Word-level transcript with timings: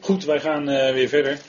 Goed, 0.00 0.24
wij 0.24 0.40
gaan 0.40 0.68
uh, 0.68 0.92
weer 0.92 1.08
verder. 1.08 1.40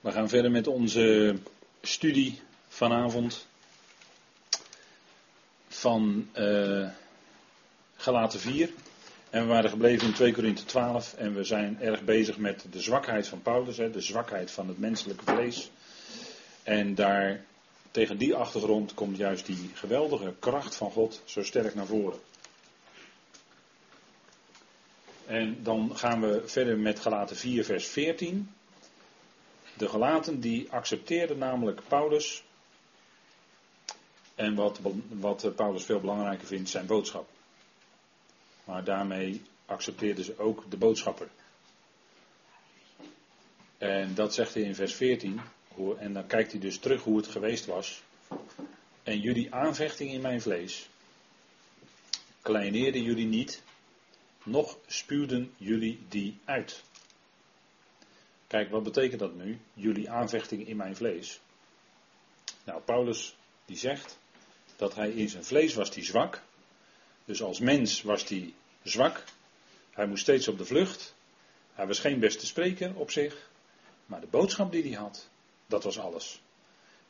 We 0.00 0.12
gaan 0.12 0.28
verder 0.28 0.50
met 0.50 0.66
onze 0.66 1.36
studie 1.82 2.40
vanavond 2.68 3.46
van 5.68 6.30
uh, 6.38 6.88
Galaten 7.96 8.40
4. 8.40 8.70
En 9.36 9.42
we 9.42 9.48
waren 9.48 9.70
gebleven 9.70 10.06
in 10.06 10.14
2 10.14 10.32
Korinthe 10.32 10.64
12 10.64 11.14
en 11.14 11.34
we 11.34 11.44
zijn 11.44 11.80
erg 11.80 12.02
bezig 12.02 12.38
met 12.38 12.66
de 12.70 12.80
zwakheid 12.80 13.28
van 13.28 13.42
Paulus, 13.42 13.76
hè, 13.76 13.90
de 13.90 14.00
zwakheid 14.00 14.50
van 14.50 14.68
het 14.68 14.78
menselijke 14.78 15.24
vlees. 15.24 15.70
En 16.62 16.94
daar 16.94 17.44
tegen 17.90 18.18
die 18.18 18.34
achtergrond 18.34 18.94
komt 18.94 19.16
juist 19.16 19.46
die 19.46 19.70
geweldige 19.74 20.34
kracht 20.38 20.74
van 20.74 20.90
God 20.90 21.22
zo 21.24 21.42
sterk 21.42 21.74
naar 21.74 21.86
voren. 21.86 22.18
En 25.26 25.62
dan 25.62 25.96
gaan 25.96 26.20
we 26.20 26.42
verder 26.44 26.78
met 26.78 27.00
Galaten 27.00 27.36
4, 27.36 27.64
vers 27.64 27.86
14. 27.86 28.50
De 29.76 29.88
Galaten 29.88 30.40
die 30.40 30.72
accepteerden 30.72 31.38
namelijk 31.38 31.80
Paulus. 31.88 32.44
En 34.34 34.54
wat, 34.54 34.80
wat 35.08 35.56
Paulus 35.56 35.84
veel 35.84 36.00
belangrijker 36.00 36.46
vindt, 36.46 36.70
zijn 36.70 36.86
boodschap. 36.86 37.34
Maar 38.66 38.84
daarmee 38.84 39.42
accepteerden 39.66 40.24
ze 40.24 40.38
ook 40.38 40.70
de 40.70 40.76
boodschapper. 40.76 41.28
En 43.78 44.14
dat 44.14 44.34
zegt 44.34 44.54
hij 44.54 44.62
in 44.62 44.74
vers 44.74 44.94
14. 44.94 45.40
En 45.98 46.12
dan 46.12 46.26
kijkt 46.26 46.50
hij 46.50 46.60
dus 46.60 46.78
terug 46.78 47.02
hoe 47.02 47.16
het 47.16 47.26
geweest 47.26 47.66
was. 47.66 48.02
En 49.02 49.20
jullie 49.20 49.54
aanvechting 49.54 50.10
in 50.10 50.20
mijn 50.20 50.40
vlees 50.40 50.88
kleineerden 52.46 53.02
jullie 53.02 53.26
niet, 53.26 53.62
nog 54.42 54.78
spuwden 54.86 55.52
jullie 55.56 55.98
die 56.08 56.38
uit. 56.44 56.82
Kijk, 58.46 58.70
wat 58.70 58.82
betekent 58.82 59.20
dat 59.20 59.34
nu? 59.34 59.58
Jullie 59.74 60.10
aanvechting 60.10 60.68
in 60.68 60.76
mijn 60.76 60.96
vlees. 60.96 61.40
Nou, 62.64 62.80
Paulus 62.82 63.36
die 63.64 63.76
zegt 63.76 64.18
dat 64.76 64.94
hij 64.94 65.10
in 65.10 65.28
zijn 65.28 65.44
vlees 65.44 65.74
was 65.74 65.90
die 65.90 66.04
zwak. 66.04 66.42
Dus 67.26 67.42
als 67.42 67.60
mens 67.60 68.02
was 68.02 68.28
hij 68.28 68.54
zwak. 68.82 69.24
Hij 69.90 70.06
moest 70.06 70.22
steeds 70.22 70.48
op 70.48 70.58
de 70.58 70.64
vlucht. 70.64 71.14
Hij 71.74 71.86
was 71.86 71.98
geen 71.98 72.18
beste 72.18 72.46
spreker 72.46 72.94
op 72.94 73.10
zich. 73.10 73.48
Maar 74.06 74.20
de 74.20 74.26
boodschap 74.26 74.72
die 74.72 74.82
hij 74.82 75.02
had, 75.02 75.28
dat 75.66 75.84
was 75.84 75.98
alles. 75.98 76.40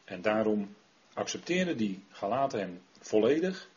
En 0.05 0.23
daarom 0.23 0.75
accepteerde 1.13 1.75
die 1.75 2.03
Galaten 2.11 2.59
hem 2.59 2.83
volledig. 3.01 3.69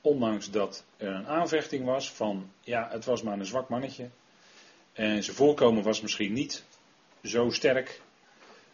Ondanks 0.00 0.50
dat 0.50 0.84
er 0.96 1.12
een 1.12 1.26
aanvechting 1.26 1.84
was 1.84 2.12
van, 2.12 2.50
ja, 2.60 2.88
het 2.90 3.04
was 3.04 3.22
maar 3.22 3.38
een 3.38 3.46
zwak 3.46 3.68
mannetje. 3.68 4.08
En 4.92 5.22
zijn 5.22 5.36
voorkomen 5.36 5.82
was 5.82 6.00
misschien 6.00 6.32
niet 6.32 6.64
zo 7.22 7.50
sterk, 7.50 8.00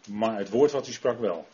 maar 0.06 0.38
het 0.38 0.50
woord 0.50 0.70
wat 0.70 0.84
hij 0.84 0.94
sprak 0.94 1.20
wel. 1.20 1.48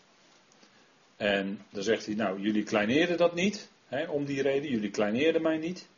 En 1.17 1.65
dan 1.70 1.83
zegt 1.83 2.07
hij, 2.07 2.15
nou, 2.15 2.41
jullie 2.41 2.62
kleineerden 2.62 3.17
dat 3.17 3.35
niet, 3.35 3.69
om 4.08 4.24
die 4.24 4.42
reden, 4.42 4.70
jullie 4.70 4.90
kleineerden 4.90 5.42
mij 5.42 5.56
niet. 5.56 5.88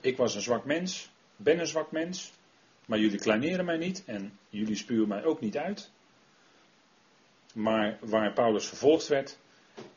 Ik 0.00 0.16
was 0.16 0.34
een 0.34 0.42
zwak 0.42 0.64
mens, 0.64 1.10
ben 1.36 1.58
een 1.58 1.66
zwak 1.66 1.90
mens, 1.90 2.32
maar 2.86 2.98
jullie 2.98 3.18
kleineren 3.18 3.64
mij 3.64 3.76
niet 3.76 4.02
en 4.06 4.38
jullie 4.48 4.76
spuwen 4.76 5.08
mij 5.08 5.24
ook 5.24 5.40
niet 5.40 5.56
uit. 5.56 5.90
Maar 7.54 7.98
waar 8.00 8.32
Paulus 8.32 8.66
vervolgd 8.66 9.06
werd, 9.06 9.38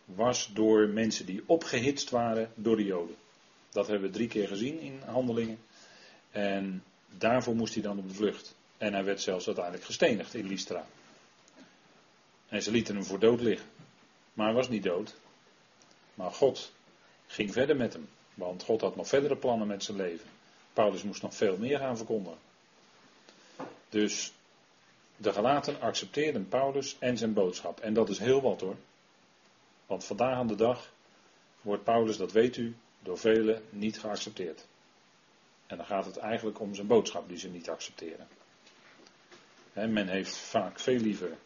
was 0.05 0.49
door 0.53 0.87
mensen 0.87 1.25
die 1.25 1.43
opgehitst 1.45 2.09
waren 2.09 2.51
door 2.55 2.75
de 2.75 2.85
Joden. 2.85 3.15
Dat 3.69 3.87
hebben 3.87 4.09
we 4.09 4.15
drie 4.15 4.27
keer 4.27 4.47
gezien 4.47 4.79
in 4.79 5.01
handelingen. 5.05 5.59
En 6.31 6.83
daarvoor 7.17 7.55
moest 7.55 7.73
hij 7.73 7.83
dan 7.83 7.97
op 7.97 8.07
de 8.07 8.13
vlucht. 8.13 8.55
En 8.77 8.93
hij 8.93 9.03
werd 9.03 9.21
zelfs 9.21 9.45
uiteindelijk 9.45 9.85
gestenigd 9.85 10.33
in 10.33 10.47
Lystra. 10.47 10.85
En 12.47 12.61
ze 12.61 12.71
lieten 12.71 12.95
hem 12.95 13.03
voor 13.03 13.19
dood 13.19 13.41
liggen. 13.41 13.67
Maar 14.33 14.45
hij 14.45 14.55
was 14.55 14.69
niet 14.69 14.83
dood. 14.83 15.15
Maar 16.13 16.31
God 16.31 16.71
ging 17.27 17.51
verder 17.51 17.75
met 17.75 17.93
hem. 17.93 18.09
Want 18.33 18.63
God 18.63 18.81
had 18.81 18.95
nog 18.95 19.07
verdere 19.07 19.35
plannen 19.35 19.67
met 19.67 19.83
zijn 19.83 19.97
leven. 19.97 20.29
Paulus 20.73 21.03
moest 21.03 21.21
nog 21.21 21.35
veel 21.35 21.57
meer 21.57 21.77
gaan 21.77 21.97
verkondigen. 21.97 22.39
Dus 23.89 24.33
de 25.17 25.33
Galaten 25.33 25.81
accepteerden 25.81 26.47
Paulus 26.47 26.95
en 26.99 27.17
zijn 27.17 27.33
boodschap. 27.33 27.79
En 27.79 27.93
dat 27.93 28.09
is 28.09 28.19
heel 28.19 28.41
wat 28.41 28.61
hoor. 28.61 28.75
Want 29.85 30.03
vandaag 30.03 30.35
aan 30.35 30.47
de 30.47 30.55
dag 30.55 30.91
wordt 31.61 31.83
Paulus, 31.83 32.17
dat 32.17 32.31
weet 32.31 32.57
u, 32.57 32.75
door 32.99 33.17
velen 33.17 33.63
niet 33.69 33.99
geaccepteerd. 33.99 34.65
En 35.67 35.77
dan 35.77 35.85
gaat 35.85 36.05
het 36.05 36.17
eigenlijk 36.17 36.59
om 36.59 36.75
zijn 36.75 36.87
boodschap 36.87 37.27
die 37.27 37.37
ze 37.37 37.49
niet 37.49 37.69
accepteren. 37.69 38.27
men 39.73 40.07
heeft 40.07 40.37
vaak 40.37 40.79
veel 40.79 40.99
liever 40.99 41.37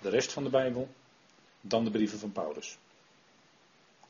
de 0.00 0.08
rest 0.08 0.32
van 0.32 0.44
de 0.44 0.50
Bijbel 0.50 0.88
dan 1.60 1.84
de 1.84 1.90
brieven 1.90 2.18
van 2.18 2.32
Paulus. 2.32 2.78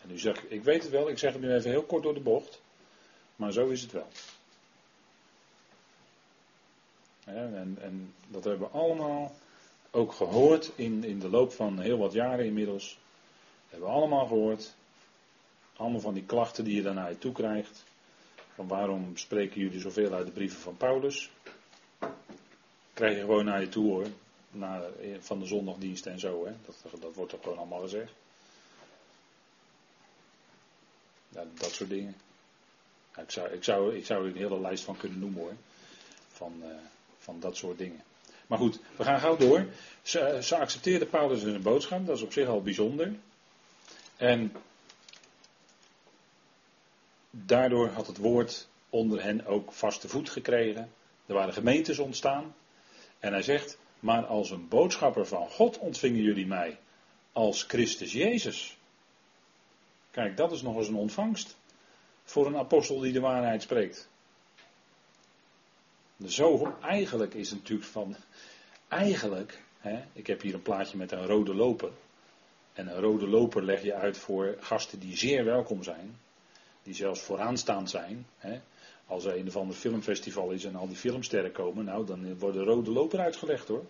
En 0.09 0.15
u 0.15 0.33
ik 0.49 0.62
weet 0.62 0.83
het 0.83 0.91
wel, 0.93 1.09
ik 1.09 1.19
zeg 1.19 1.33
het 1.33 1.43
nu 1.43 1.55
even 1.55 1.71
heel 1.71 1.83
kort 1.83 2.03
door 2.03 2.15
de 2.15 2.21
bocht, 2.21 2.61
maar 3.37 3.53
zo 3.53 3.69
is 3.69 3.83
het 3.83 3.93
wel. 3.93 4.09
En, 7.25 7.77
en, 7.81 8.15
dat 8.28 8.44
hebben 8.44 8.69
we 8.71 8.78
allemaal 8.78 9.34
ook 9.91 10.12
gehoord 10.12 10.72
in, 10.75 11.05
in 11.05 11.19
de 11.19 11.28
loop 11.28 11.53
van 11.53 11.78
heel 11.78 11.99
wat 11.99 12.12
jaren 12.12 12.44
inmiddels. 12.44 12.99
Hebben 13.69 13.89
we 13.89 13.94
allemaal 13.94 14.27
gehoord. 14.27 14.75
Allemaal 15.77 16.00
van 16.00 16.15
die 16.15 16.25
klachten 16.25 16.65
die 16.65 16.83
je 16.83 16.93
je 17.09 17.19
toe 17.19 17.33
krijgt. 17.33 17.84
Van 18.55 18.69
waarom 18.69 19.17
spreken 19.17 19.61
jullie 19.61 19.81
zoveel 19.81 20.12
uit 20.12 20.27
de 20.27 20.33
brieven 20.33 20.61
van 20.61 20.77
Paulus? 20.77 21.31
Krijg 22.93 23.15
je 23.15 23.21
gewoon 23.21 23.44
naar 23.44 23.61
je 23.61 23.69
toe 23.69 23.93
hoor. 23.93 24.06
Na, 24.50 24.83
van 25.19 25.38
de 25.38 25.47
zondagdienst 25.47 26.06
en 26.06 26.19
zo. 26.19 26.47
Hè. 26.47 26.53
Dat, 26.67 27.00
dat 27.00 27.15
wordt 27.15 27.33
er 27.33 27.38
gewoon 27.43 27.59
allemaal 27.59 27.81
gezegd. 27.81 28.12
Dat 31.55 31.71
soort 31.71 31.91
dingen. 31.91 32.15
Ik, 33.17 33.31
zou, 33.31 33.49
ik, 33.49 33.65
zou, 33.65 33.97
ik 33.97 34.07
zou 34.07 34.23
er 34.23 34.31
een 34.31 34.37
hele 34.37 34.61
lijst 34.61 34.85
van 34.85 34.97
kunnen 34.97 35.19
noemen 35.19 35.41
hoor. 35.41 35.55
Van, 36.29 36.63
uh, 36.63 36.69
van 37.19 37.41
dat 37.41 37.57
soort 37.57 37.79
dingen. 37.79 38.03
Maar 38.47 38.59
goed, 38.59 38.81
we 38.97 39.05
gaan 39.05 39.21
gauw 39.21 39.37
door. 39.37 39.67
Ze, 40.03 40.39
ze 40.43 40.57
accepteerde 40.57 41.07
Paulus 41.07 41.43
een 41.43 41.63
boodschap, 41.63 42.07
dat 42.07 42.17
is 42.17 42.23
op 42.23 42.33
zich 42.33 42.49
al 42.49 42.63
bijzonder. 42.63 43.15
En 44.17 44.53
daardoor 47.31 47.89
had 47.89 48.07
het 48.07 48.17
woord 48.17 48.69
onder 48.91 49.23
hen 49.23 49.47
ook 49.47 49.73
vaste 49.73 50.09
voet 50.09 50.31
gekregen. 50.31 50.91
Er 51.27 51.35
waren 51.35 51.55
gemeentes 51.55 51.99
ontstaan. 51.99 52.55
En 53.19 53.33
hij 53.33 53.43
zegt, 53.43 53.79
maar 54.01 54.27
als 54.27 54.51
een 54.51 54.69
boodschapper 54.69 55.27
van 55.27 55.51
God 55.51 55.79
ontvingen 55.79 56.23
jullie 56.23 56.47
mij 56.47 56.79
als 57.33 57.63
Christus 57.63 58.13
Jezus. 58.13 58.75
Kijk, 60.16 60.37
dat 60.37 60.53
is 60.53 60.62
nog 60.62 60.77
eens 60.77 60.88
een 60.88 60.94
ontvangst 60.94 61.56
voor 62.25 62.47
een 62.47 62.56
apostel 62.56 63.00
die 63.00 63.12
de 63.12 63.21
waarheid 63.21 63.62
spreekt. 63.62 64.09
Zo, 66.27 66.77
eigenlijk 66.82 67.34
is 67.34 67.50
het 67.50 67.59
natuurlijk 67.59 67.88
van, 67.88 68.16
eigenlijk, 68.88 69.62
hè, 69.78 70.03
ik 70.12 70.26
heb 70.26 70.41
hier 70.41 70.55
een 70.55 70.62
plaatje 70.62 70.97
met 70.97 71.12
een 71.12 71.26
rode 71.26 71.55
loper. 71.55 71.91
En 72.72 72.87
een 72.87 73.00
rode 73.00 73.28
loper 73.28 73.65
leg 73.65 73.82
je 73.82 73.94
uit 73.94 74.19
voor 74.19 74.56
gasten 74.60 75.00
die 75.00 75.16
zeer 75.16 75.44
welkom 75.44 75.82
zijn, 75.82 76.19
die 76.82 76.94
zelfs 76.94 77.21
vooraanstaand 77.21 77.91
zijn. 77.91 78.26
Hè. 78.38 78.60
Als 79.06 79.25
er 79.25 79.37
een 79.37 79.49
of 79.49 79.56
ander 79.56 79.76
filmfestival 79.76 80.50
is 80.50 80.65
en 80.65 80.76
al 80.76 80.88
die 80.88 80.97
filmsterren 80.97 81.53
komen, 81.53 81.84
nou 81.84 82.06
dan 82.06 82.38
wordt 82.38 82.56
de 82.56 82.65
rode 82.65 82.91
loper 82.91 83.19
uitgelegd 83.19 83.69
hoor. 83.69 83.84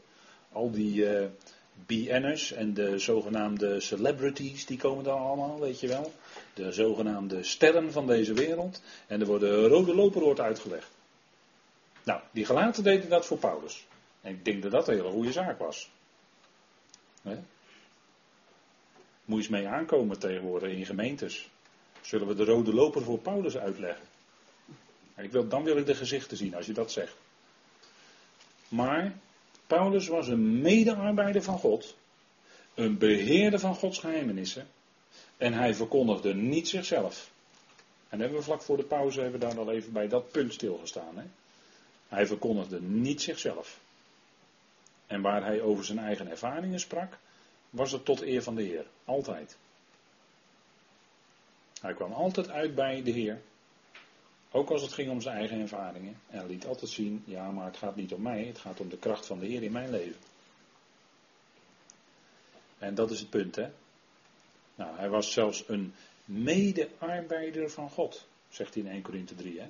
Al 0.52 0.70
die 0.70 0.94
uh, 0.94 1.26
BN'ers 1.86 2.52
en 2.52 2.74
de 2.74 2.98
zogenaamde 2.98 3.80
celebrities, 3.80 4.66
die 4.66 4.78
komen 4.78 5.04
dan 5.04 5.18
allemaal, 5.18 5.60
weet 5.60 5.80
je 5.80 5.88
wel. 5.88 6.12
De 6.54 6.72
zogenaamde 6.72 7.42
sterren 7.42 7.92
van 7.92 8.06
deze 8.06 8.32
wereld. 8.32 8.82
En 9.06 9.20
er 9.20 9.26
wordt 9.26 9.42
de 9.42 9.68
rode 9.68 9.94
loper 9.94 10.20
wordt 10.20 10.40
uitgelegd. 10.40 10.90
Nou, 12.04 12.20
die 12.30 12.44
gelaten 12.44 12.82
deden 12.82 13.08
dat 13.08 13.26
voor 13.26 13.38
Paulus. 13.38 13.86
En 14.20 14.30
ik 14.30 14.44
denk 14.44 14.62
dat 14.62 14.72
dat 14.72 14.88
een 14.88 14.94
hele 14.94 15.10
goede 15.10 15.32
zaak 15.32 15.58
was. 15.58 15.90
He? 17.22 17.38
Moet 19.24 19.44
je 19.44 19.50
eens 19.50 19.62
mee 19.62 19.68
aankomen 19.68 20.18
tegenwoordig 20.18 20.70
in 20.70 20.86
gemeentes. 20.86 21.48
Zullen 22.00 22.26
we 22.26 22.34
de 22.34 22.44
rode 22.44 22.74
loper 22.74 23.02
voor 23.02 23.18
Paulus 23.18 23.56
uitleggen? 23.56 24.06
En 25.14 25.24
ik 25.24 25.32
wil, 25.32 25.48
dan 25.48 25.62
wil 25.62 25.76
ik 25.76 25.86
de 25.86 25.94
gezichten 25.94 26.36
zien 26.36 26.54
als 26.54 26.66
je 26.66 26.72
dat 26.72 26.92
zegt. 26.92 27.16
Maar 28.68 29.18
Paulus 29.66 30.08
was 30.08 30.28
een 30.28 30.60
medearbeider 30.60 31.42
van 31.42 31.58
God. 31.58 31.96
Een 32.74 32.98
beheerder 32.98 33.60
van 33.60 33.74
Gods 33.74 33.98
geheimenissen. 33.98 34.68
En 35.36 35.52
hij 35.52 35.74
verkondigde 35.74 36.34
niet 36.34 36.68
zichzelf. 36.68 37.30
En 38.08 38.20
hebben 38.20 38.38
we 38.38 38.44
vlak 38.44 38.62
voor 38.62 38.76
de 38.76 38.82
pauze 38.82 39.20
hebben 39.20 39.40
daar 39.40 39.58
al 39.58 39.70
even 39.70 39.92
bij 39.92 40.08
dat 40.08 40.30
punt 40.30 40.52
stilgestaan. 40.52 41.16
Hè? 41.16 41.24
Hij 42.08 42.26
verkondigde 42.26 42.80
niet 42.80 43.22
zichzelf. 43.22 43.80
En 45.06 45.20
waar 45.20 45.44
hij 45.44 45.60
over 45.60 45.84
zijn 45.84 45.98
eigen 45.98 46.28
ervaringen 46.30 46.80
sprak, 46.80 47.18
was 47.70 47.92
het 47.92 48.04
tot 48.04 48.22
eer 48.22 48.42
van 48.42 48.54
de 48.54 48.62
Heer. 48.62 48.86
Altijd. 49.04 49.56
Hij 51.80 51.94
kwam 51.94 52.12
altijd 52.12 52.48
uit 52.50 52.74
bij 52.74 53.02
de 53.02 53.10
Heer. 53.10 53.42
Ook 54.56 54.70
als 54.70 54.82
het 54.82 54.92
ging 54.92 55.10
om 55.10 55.20
zijn 55.20 55.36
eigen 55.36 55.60
ervaringen. 55.60 56.20
En 56.30 56.38
hij 56.38 56.46
liet 56.46 56.66
altijd 56.66 56.90
zien, 56.90 57.22
ja, 57.26 57.50
maar 57.50 57.66
het 57.66 57.76
gaat 57.76 57.96
niet 57.96 58.12
om 58.12 58.22
mij, 58.22 58.44
het 58.44 58.58
gaat 58.58 58.80
om 58.80 58.88
de 58.88 58.98
kracht 58.98 59.26
van 59.26 59.38
de 59.38 59.46
Heer 59.46 59.62
in 59.62 59.72
mijn 59.72 59.90
leven. 59.90 60.20
En 62.78 62.94
dat 62.94 63.10
is 63.10 63.20
het 63.20 63.30
punt, 63.30 63.56
hè. 63.56 63.68
Nou, 64.74 64.96
hij 64.96 65.08
was 65.08 65.32
zelfs 65.32 65.64
een 65.68 65.94
medearbeider 66.24 67.70
van 67.70 67.90
God, 67.90 68.26
zegt 68.48 68.74
hij 68.74 68.82
in 68.82 68.88
1 68.88 69.02
Corinthe 69.02 69.34
3, 69.34 69.60
hè. 69.60 69.68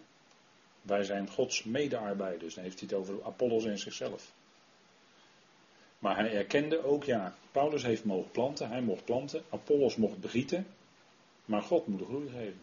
Wij 0.83 1.05
zijn 1.05 1.29
Gods 1.29 1.65
medearbeiders. 1.65 2.55
Dan 2.55 2.65
heeft 2.65 2.81
hij 2.81 2.89
het 2.89 2.99
over 2.99 3.25
Apollos 3.25 3.65
en 3.65 3.79
zichzelf. 3.79 4.33
Maar 5.99 6.17
hij 6.17 6.35
erkende 6.35 6.85
ook, 6.85 7.05
ja, 7.05 7.35
Paulus 7.53 7.83
heeft 7.83 8.05
mogen 8.05 8.31
planten, 8.31 8.69
hij 8.69 8.83
mocht 8.83 9.05
planten, 9.05 9.43
Apollos 9.49 9.97
mocht 9.97 10.21
begieten, 10.21 10.67
maar 11.45 11.63
God 11.63 11.87
moet 11.87 11.99
de 11.99 12.05
groei 12.05 12.29
geven. 12.29 12.61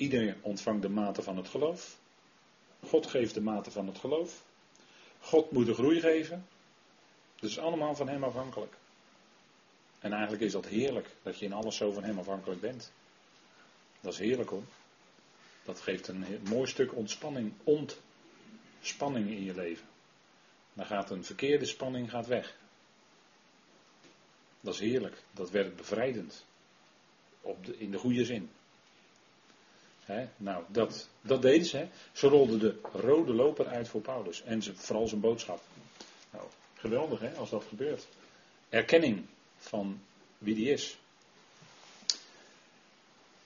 Iedereen 0.00 0.34
ontvangt 0.40 0.82
de 0.82 0.88
mate 0.88 1.22
van 1.22 1.36
het 1.36 1.48
geloof. 1.48 1.98
God 2.86 3.06
geeft 3.06 3.34
de 3.34 3.40
mate 3.40 3.70
van 3.70 3.86
het 3.86 3.98
geloof. 3.98 4.44
God 5.20 5.50
moet 5.50 5.66
de 5.66 5.74
groei 5.74 6.00
geven. 6.00 6.46
Dus 7.40 7.58
allemaal 7.58 7.94
van 7.94 8.08
Hem 8.08 8.24
afhankelijk. 8.24 8.74
En 9.98 10.12
eigenlijk 10.12 10.42
is 10.42 10.52
dat 10.52 10.66
heerlijk, 10.66 11.08
dat 11.22 11.38
je 11.38 11.44
in 11.44 11.52
alles 11.52 11.76
zo 11.76 11.92
van 11.92 12.02
Hem 12.02 12.18
afhankelijk 12.18 12.60
bent. 12.60 12.92
Dat 14.00 14.12
is 14.12 14.18
heerlijk 14.18 14.50
hoor. 14.50 14.64
Dat 15.64 15.80
geeft 15.80 16.08
een 16.08 16.24
mooi 16.48 16.66
stuk 16.66 16.94
ontspanning, 16.94 17.52
ontspanning 17.64 19.28
in 19.28 19.44
je 19.44 19.54
leven. 19.54 19.86
Dan 20.72 20.86
gaat 20.86 21.10
een 21.10 21.24
verkeerde 21.24 21.64
spanning 21.64 22.10
gaat 22.10 22.26
weg. 22.26 22.56
Dat 24.60 24.74
is 24.74 24.80
heerlijk. 24.80 25.22
Dat 25.32 25.50
werkt 25.50 25.76
bevrijdend. 25.76 26.44
Op 27.40 27.66
de, 27.66 27.78
in 27.78 27.90
de 27.90 27.98
goede 27.98 28.24
zin. 28.24 28.50
Nou, 30.36 30.64
dat, 30.68 31.08
dat 31.20 31.42
deden 31.42 31.66
ze. 31.66 31.86
Ze 32.12 32.28
rolden 32.28 32.58
de 32.58 32.78
rode 32.92 33.32
loper 33.32 33.66
uit 33.66 33.88
voor 33.88 34.00
Paulus. 34.00 34.42
En 34.42 34.62
ze, 34.62 34.74
vooral 34.74 35.08
zijn 35.08 35.20
boodschap. 35.20 35.60
Nou, 36.30 36.44
geweldig 36.74 37.20
hè, 37.20 37.30
als 37.34 37.50
dat 37.50 37.64
gebeurt. 37.68 38.06
Erkenning 38.68 39.24
van 39.56 40.00
wie 40.38 40.54
die 40.54 40.70
is. 40.70 40.98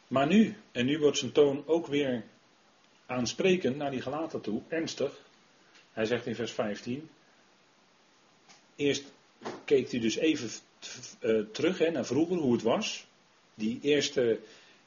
Maar 0.09 0.27
nu, 0.27 0.57
en 0.73 0.87
nu 0.87 0.99
wordt 0.99 1.19
zijn 1.19 1.33
toon 1.33 1.63
ook 1.67 1.87
weer 1.87 2.25
aansprekend 3.07 3.77
naar 3.77 3.91
die 3.91 4.03
gelaten 4.03 4.41
toe, 4.41 4.63
ernstig. 4.69 5.21
Hij 5.93 6.05
zegt 6.05 6.27
in 6.27 6.35
vers 6.35 6.53
15. 6.53 7.09
Eerst 8.77 9.05
keek 9.65 9.91
hij 9.91 10.01
dus 10.01 10.17
even 10.17 10.51
uh, 11.21 11.45
terug 11.53 11.79
hè, 11.79 11.91
naar 11.91 12.07
vroeger, 12.07 12.37
hoe 12.37 12.53
het 12.53 12.63
was. 12.63 13.07
Die 13.55 13.79
eerste, 13.83 14.41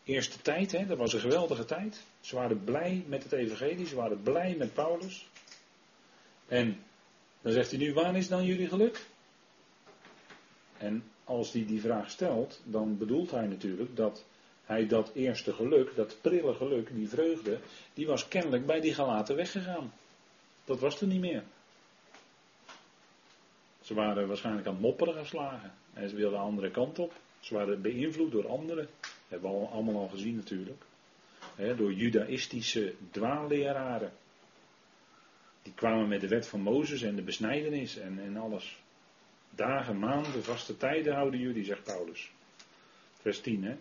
eerste 0.07 0.41
tijd, 0.41 0.71
hè, 0.71 0.85
dat 0.85 0.97
was 0.97 1.13
een 1.13 1.19
geweldige 1.19 1.65
tijd. 1.65 2.03
Ze 2.19 2.35
waren 2.35 2.63
blij 2.63 3.03
met 3.07 3.23
het 3.23 3.31
evangelie, 3.31 3.87
ze 3.87 3.95
waren 3.95 4.21
blij 4.21 4.55
met 4.57 4.73
Paulus. 4.73 5.27
En 6.47 6.83
dan 7.41 7.51
zegt 7.51 7.69
hij 7.69 7.79
nu, 7.79 7.93
waar 7.93 8.15
is 8.15 8.27
dan 8.27 8.45
jullie 8.45 8.67
geluk? 8.67 9.05
En 10.77 11.03
als 11.23 11.51
hij 11.51 11.65
die 11.65 11.81
vraag 11.81 12.09
stelt, 12.09 12.61
dan 12.63 12.97
bedoelt 12.97 13.31
hij 13.31 13.47
natuurlijk 13.47 13.95
dat 13.95 14.25
hij 14.63 14.87
dat 14.87 15.11
eerste 15.13 15.53
geluk, 15.53 15.95
dat 15.95 16.17
prille 16.21 16.53
geluk, 16.53 16.95
die 16.95 17.09
vreugde, 17.09 17.59
die 17.93 18.07
was 18.07 18.27
kennelijk 18.27 18.65
bij 18.65 18.79
die 18.79 18.93
gelaten 18.93 19.35
weggegaan. 19.35 19.93
Dat 20.65 20.79
was 20.79 21.01
er 21.01 21.07
niet 21.07 21.19
meer. 21.19 21.43
Ze 23.81 23.93
waren 23.93 24.27
waarschijnlijk 24.27 24.67
aan 24.67 24.79
mopperen 24.79 25.13
geslagen. 25.13 25.73
En 25.93 26.09
ze 26.09 26.15
wilden 26.15 26.39
de 26.39 26.45
andere 26.45 26.71
kant 26.71 26.99
op. 26.99 27.13
Ze 27.39 27.53
waren 27.53 27.81
beïnvloed 27.81 28.31
door 28.31 28.47
anderen. 28.47 28.87
Hebben 29.27 29.59
we 29.59 29.65
allemaal 29.65 30.01
al 30.01 30.07
gezien 30.07 30.35
natuurlijk. 30.35 30.83
door 31.55 31.93
judaïstische 31.93 32.93
dwaalleraren. 33.11 34.11
Die 35.61 35.73
kwamen 35.73 36.07
met 36.07 36.21
de 36.21 36.27
wet 36.27 36.47
van 36.47 36.61
Mozes 36.61 37.01
en 37.01 37.15
de 37.15 37.21
besnijdenis 37.21 37.97
en, 37.97 38.19
en 38.19 38.37
alles. 38.37 38.77
Dagen, 39.49 39.99
maanden, 39.99 40.43
vaste 40.43 40.77
tijden 40.77 41.13
houden 41.13 41.39
jullie, 41.39 41.65
zegt 41.65 41.83
Paulus. 41.83 42.31
Vers 43.21 43.41
10, 43.41 43.63
hè. 43.63 43.75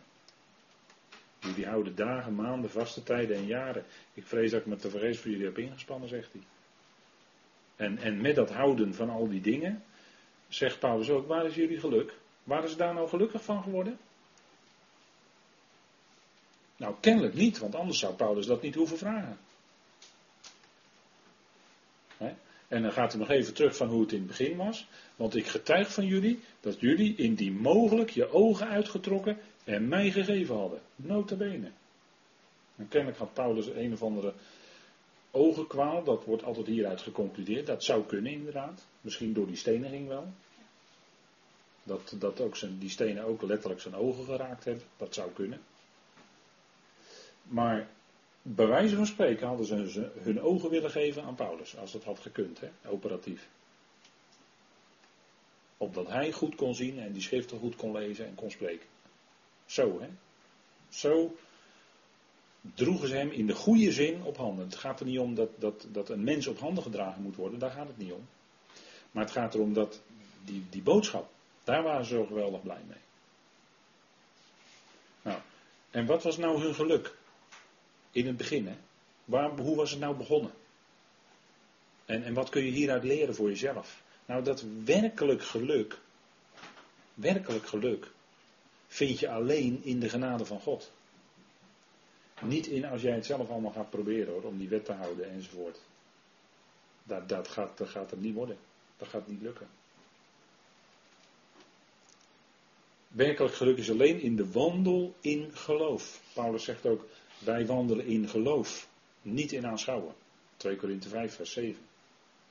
Jullie 1.40 1.66
houden 1.66 1.94
dagen, 1.94 2.34
maanden, 2.34 2.70
vaste 2.70 3.02
tijden 3.02 3.36
en 3.36 3.46
jaren. 3.46 3.84
Ik 4.14 4.26
vrees 4.26 4.50
dat 4.50 4.60
ik 4.60 4.66
me 4.66 4.76
te 4.76 4.90
vergeefs 4.90 5.18
voor 5.18 5.30
jullie 5.30 5.46
heb 5.46 5.58
ingespannen, 5.58 6.08
zegt 6.08 6.32
hij. 6.32 6.42
En, 7.76 7.98
en 7.98 8.20
met 8.20 8.34
dat 8.34 8.50
houden 8.50 8.94
van 8.94 9.10
al 9.10 9.28
die 9.28 9.40
dingen, 9.40 9.82
zegt 10.48 10.78
Paulus 10.78 11.10
ook, 11.10 11.26
waar 11.26 11.46
is 11.46 11.54
jullie 11.54 11.80
geluk? 11.80 12.14
Waren 12.44 12.68
ze 12.68 12.76
daar 12.76 12.94
nou 12.94 13.08
gelukkig 13.08 13.44
van 13.44 13.62
geworden? 13.62 13.98
Nou, 16.76 16.94
kennelijk 17.00 17.34
niet, 17.34 17.58
want 17.58 17.74
anders 17.74 17.98
zou 17.98 18.14
Paulus 18.14 18.46
dat 18.46 18.62
niet 18.62 18.74
hoeven 18.74 18.98
vragen. 18.98 19.38
En 22.68 22.82
dan 22.82 22.92
gaat 22.92 23.12
hij 23.12 23.20
nog 23.20 23.30
even 23.30 23.54
terug 23.54 23.76
van 23.76 23.88
hoe 23.88 24.00
het 24.00 24.12
in 24.12 24.18
het 24.18 24.26
begin 24.26 24.56
was. 24.56 24.86
Want 25.16 25.36
ik 25.36 25.46
getuig 25.46 25.92
van 25.92 26.06
jullie 26.06 26.40
dat 26.60 26.80
jullie 26.80 27.16
indien 27.16 27.56
mogelijk 27.56 28.10
je 28.10 28.32
ogen 28.32 28.68
uitgetrokken 28.68 29.38
en 29.64 29.88
mij 29.88 30.10
gegeven 30.10 30.56
hadden. 30.56 30.80
Nota 30.96 31.34
bene. 31.34 31.70
En 32.76 32.88
kennelijk 32.88 33.18
had 33.18 33.32
Paulus 33.32 33.66
een 33.66 33.92
of 33.92 34.02
andere 34.02 34.32
ogenkwaal. 35.30 36.04
Dat 36.04 36.24
wordt 36.24 36.44
altijd 36.44 36.66
hieruit 36.66 37.00
geconcludeerd. 37.00 37.66
Dat 37.66 37.84
zou 37.84 38.04
kunnen 38.04 38.32
inderdaad. 38.32 38.86
Misschien 39.00 39.32
door 39.32 39.46
die 39.46 39.56
steniging 39.56 40.08
wel. 40.08 40.32
Dat, 41.82 42.14
dat 42.18 42.40
ook 42.40 42.56
zijn, 42.56 42.78
die 42.78 42.90
stenen 42.90 43.24
ook 43.24 43.42
letterlijk 43.42 43.80
zijn 43.80 43.94
ogen 43.94 44.24
geraakt 44.24 44.64
hebben. 44.64 44.84
Dat 44.96 45.14
zou 45.14 45.30
kunnen. 45.32 45.60
Maar 47.48 47.88
bij 48.42 48.66
wijze 48.66 48.96
van 48.96 49.06
spreken 49.06 49.46
hadden 49.46 49.66
ze 49.66 50.10
hun 50.18 50.40
ogen 50.40 50.70
willen 50.70 50.90
geven 50.90 51.22
aan 51.22 51.34
Paulus. 51.34 51.76
Als 51.76 51.92
dat 51.92 52.04
had 52.04 52.18
gekund, 52.18 52.60
hè, 52.60 52.70
operatief. 52.88 53.48
Opdat 55.76 56.08
hij 56.08 56.32
goed 56.32 56.54
kon 56.54 56.74
zien 56.74 56.98
en 56.98 57.12
die 57.12 57.22
schriften 57.22 57.58
goed 57.58 57.76
kon 57.76 57.92
lezen 57.92 58.26
en 58.26 58.34
kon 58.34 58.50
spreken. 58.50 58.86
Zo, 59.66 60.00
hè. 60.00 60.08
Zo 60.88 61.36
droegen 62.74 63.08
ze 63.08 63.14
hem 63.14 63.30
in 63.30 63.46
de 63.46 63.54
goede 63.54 63.92
zin 63.92 64.22
op 64.22 64.36
handen. 64.36 64.64
Het 64.64 64.76
gaat 64.76 65.00
er 65.00 65.06
niet 65.06 65.18
om 65.18 65.34
dat, 65.34 65.48
dat, 65.58 65.86
dat 65.92 66.08
een 66.08 66.24
mens 66.24 66.46
op 66.46 66.58
handen 66.58 66.82
gedragen 66.82 67.22
moet 67.22 67.36
worden, 67.36 67.58
daar 67.58 67.70
gaat 67.70 67.86
het 67.86 67.98
niet 67.98 68.12
om. 68.12 68.28
Maar 69.10 69.24
het 69.24 69.32
gaat 69.32 69.54
erom 69.54 69.72
dat 69.72 70.00
die, 70.44 70.64
die 70.70 70.82
boodschap, 70.82 71.30
daar 71.64 71.82
waren 71.82 72.04
ze 72.04 72.14
zo 72.14 72.24
geweldig 72.24 72.62
blij 72.62 72.82
mee. 72.86 72.98
Nou, 75.22 75.38
en 75.90 76.06
wat 76.06 76.22
was 76.22 76.36
nou 76.36 76.60
hun 76.60 76.74
geluk? 76.74 77.15
In 78.16 78.26
het 78.26 78.36
begin, 78.36 78.66
hè? 78.66 78.76
Hoe 79.62 79.76
was 79.76 79.90
het 79.90 80.00
nou 80.00 80.16
begonnen? 80.16 80.50
En, 82.04 82.24
en 82.24 82.34
wat 82.34 82.48
kun 82.48 82.64
je 82.64 82.70
hieruit 82.70 83.04
leren 83.04 83.34
voor 83.34 83.48
jezelf? 83.48 84.02
Nou, 84.26 84.44
dat 84.44 84.64
werkelijk 84.84 85.42
geluk, 85.42 85.98
werkelijk 87.14 87.66
geluk, 87.66 88.10
vind 88.86 89.18
je 89.18 89.30
alleen 89.30 89.80
in 89.84 90.00
de 90.00 90.08
genade 90.08 90.44
van 90.44 90.60
God. 90.60 90.92
Niet 92.40 92.66
in 92.66 92.84
als 92.84 93.02
jij 93.02 93.14
het 93.14 93.26
zelf 93.26 93.50
allemaal 93.50 93.72
gaat 93.72 93.90
proberen 93.90 94.32
hoor, 94.32 94.42
om 94.42 94.58
die 94.58 94.68
wet 94.68 94.84
te 94.84 94.92
houden 94.92 95.30
enzovoort. 95.30 95.80
Dat, 97.02 97.28
dat, 97.28 97.48
gaat, 97.48 97.78
dat 97.78 97.88
gaat 97.88 98.10
het 98.10 98.20
niet 98.20 98.34
worden. 98.34 98.56
Dat 98.98 99.08
gaat 99.08 99.26
niet 99.26 99.42
lukken. 99.42 99.68
Werkelijk 103.08 103.54
geluk 103.54 103.78
is 103.78 103.90
alleen 103.90 104.20
in 104.20 104.36
de 104.36 104.52
wandel 104.52 105.14
in 105.20 105.50
geloof. 105.52 106.20
Paulus 106.32 106.64
zegt 106.64 106.86
ook, 106.86 107.06
wij 107.38 107.66
wandelen 107.66 108.06
in 108.06 108.28
geloof, 108.28 108.88
niet 109.22 109.52
in 109.52 109.66
aanschouwen. 109.66 110.14
2 110.56 110.76
Korinthe 110.76 111.08
5 111.08 111.34
vers 111.34 111.52
7. 111.52 111.82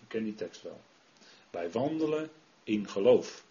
Ik 0.02 0.08
ken 0.08 0.24
die 0.24 0.36
tekst 0.36 0.62
wel. 0.62 0.82
Wij 1.50 1.72
wandelen 1.72 2.30
in 2.64 2.90
geloof. 2.90 3.46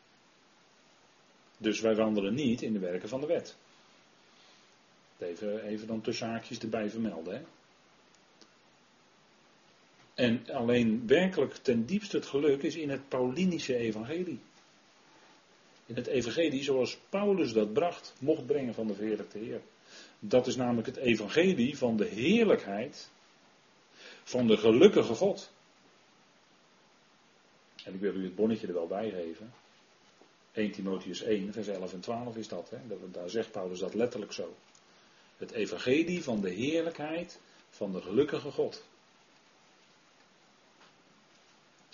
Dus 1.57 1.81
wij 1.81 1.95
wandelen 1.95 2.35
niet 2.35 2.63
in 2.63 2.73
de 2.73 2.79
werken 2.79 3.09
van 3.09 3.21
de 3.21 3.27
wet. 3.27 3.57
Even, 5.19 5.65
even 5.65 5.87
dan 5.87 6.01
tussen 6.01 6.29
haakjes 6.29 6.59
erbij 6.59 6.91
vermelden. 6.91 7.35
Hè? 7.35 7.43
En 10.15 10.51
alleen 10.51 11.07
werkelijk 11.07 11.55
ten 11.55 11.87
diepste 11.87 12.17
het 12.17 12.27
geluk 12.27 12.63
is 12.63 12.77
in 12.77 12.91
het 12.91 13.09
Paulinische 13.09 13.77
evangelie. 13.77 14.39
In 15.87 15.97
het 15.97 16.07
evangelie 16.07 16.63
zoals 16.63 16.99
Paulus 17.09 17.53
dat 17.53 17.73
bracht, 17.73 18.15
mocht 18.19 18.47
brengen 18.47 18.75
van 18.75 18.87
de 18.87 18.95
verheerlijkte 18.95 19.39
Heer. 19.39 19.61
Dat 20.27 20.47
is 20.47 20.57
namelijk 20.57 20.87
het 20.87 20.97
evangelie 20.97 21.79
van 21.79 21.97
de 21.97 22.05
heerlijkheid 22.05 23.11
van 24.23 24.47
de 24.47 24.57
gelukkige 24.57 25.15
God. 25.15 25.51
En 27.85 27.95
ik 27.95 28.01
wil 28.01 28.15
u 28.15 28.25
het 28.25 28.35
bonnetje 28.35 28.67
er 28.67 28.73
wel 28.73 28.87
bij 28.87 29.11
geven. 29.11 29.53
1 30.53 30.71
Timotheus 30.71 31.23
1, 31.23 31.53
vers 31.53 31.69
11 31.69 31.93
en 31.93 32.01
12 32.01 32.37
is 32.37 32.49
dat. 32.49 32.71
Hè? 32.71 32.79
Daar 33.11 33.31
zegt 33.31 33.51
Paulus 33.51 33.79
dat 33.79 33.95
letterlijk 33.95 34.33
zo. 34.33 34.55
Het 35.37 35.51
evangelie 35.51 36.23
van 36.23 36.41
de 36.41 36.51
heerlijkheid 36.51 37.39
van 37.71 37.93
de 37.93 38.01
gelukkige 38.01 38.51
God. 38.51 38.85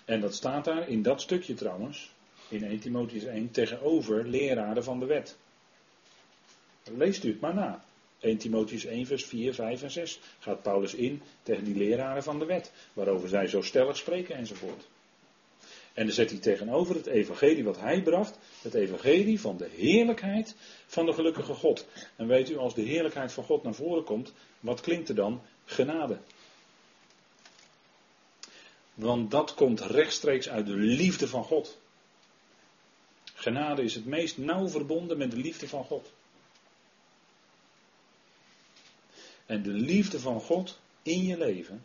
En 0.05 0.21
dat 0.21 0.35
staat 0.35 0.65
daar 0.65 0.89
in 0.89 1.03
dat 1.03 1.21
stukje 1.21 1.55
trouwens, 1.55 2.13
in 2.49 2.65
1 2.65 2.81
Timotheus 2.81 3.25
1, 3.25 3.51
tegenover 3.51 4.29
leraren 4.29 4.85
van 4.85 5.01
de 5.01 5.07
wet. 5.07 5.37
Leest 6.85 7.25
u 7.25 7.29
het 7.29 7.41
maar 7.41 7.55
na. 7.55 7.85
1 8.21 8.39
Timotheus 8.39 8.85
1, 8.85 9.07
vers 9.07 9.25
4, 9.25 9.55
5 9.55 9.83
en 9.83 9.91
6 9.91 10.21
gaat 10.39 10.63
Paulus 10.63 10.95
in 10.95 11.23
tegen 11.43 11.65
die 11.65 11.77
leraren 11.77 12.23
van 12.23 12.39
de 12.39 12.45
wet, 12.45 12.73
waarover 12.93 13.29
zij 13.29 13.47
zo 13.47 13.63
stellig 13.63 13.97
spreken 13.97 14.37
enzovoort. 14.37 14.89
En 15.93 16.05
dan 16.05 16.15
zet 16.15 16.31
hij 16.31 16.39
tegenover 16.39 16.95
het 16.95 17.07
evangelie 17.07 17.65
wat 17.65 17.81
hij 17.81 18.03
bracht, 18.03 18.39
het 18.63 18.75
evangelie 18.75 19.41
van 19.41 19.57
de 19.57 19.69
heerlijkheid 19.77 20.55
van 20.87 21.07
de 21.07 21.13
gelukkige 21.13 21.55
God. 21.55 21.87
En 22.17 22.27
weet 22.27 22.51
u, 22.51 22.57
als 22.57 22.75
de 22.75 22.83
heerlijkheid 22.83 23.33
van 23.33 23.45
God 23.45 23.63
naar 23.63 23.75
voren 23.75 24.05
komt, 24.05 24.33
wat 24.61 24.81
klinkt 24.81 25.09
er 25.09 25.15
dan? 25.15 25.43
Genade. 25.65 26.19
Want 28.95 29.31
dat 29.31 29.55
komt 29.55 29.81
rechtstreeks 29.81 30.49
uit 30.49 30.67
de 30.67 30.77
liefde 30.77 31.29
van 31.29 31.45
God. 31.45 31.79
Genade 33.35 33.83
is 33.83 33.95
het 33.95 34.07
meest 34.07 34.39
nauw 34.39 34.69
verbonden 34.69 35.19
met 35.19 35.31
de 35.31 35.37
liefde 35.37 35.69
van 35.69 35.85
God. 35.85 36.13
En 39.51 39.63
de 39.63 39.73
liefde 39.73 40.21
van 40.21 40.41
God 40.41 40.79
in 41.03 41.23
je 41.25 41.39
leven 41.39 41.83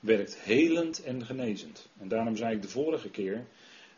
werkt 0.00 0.38
helend 0.38 1.02
en 1.02 1.26
genezend. 1.26 1.88
En 1.98 2.08
daarom 2.08 2.36
zei 2.36 2.54
ik 2.54 2.62
de 2.62 2.68
vorige 2.68 3.10
keer 3.10 3.46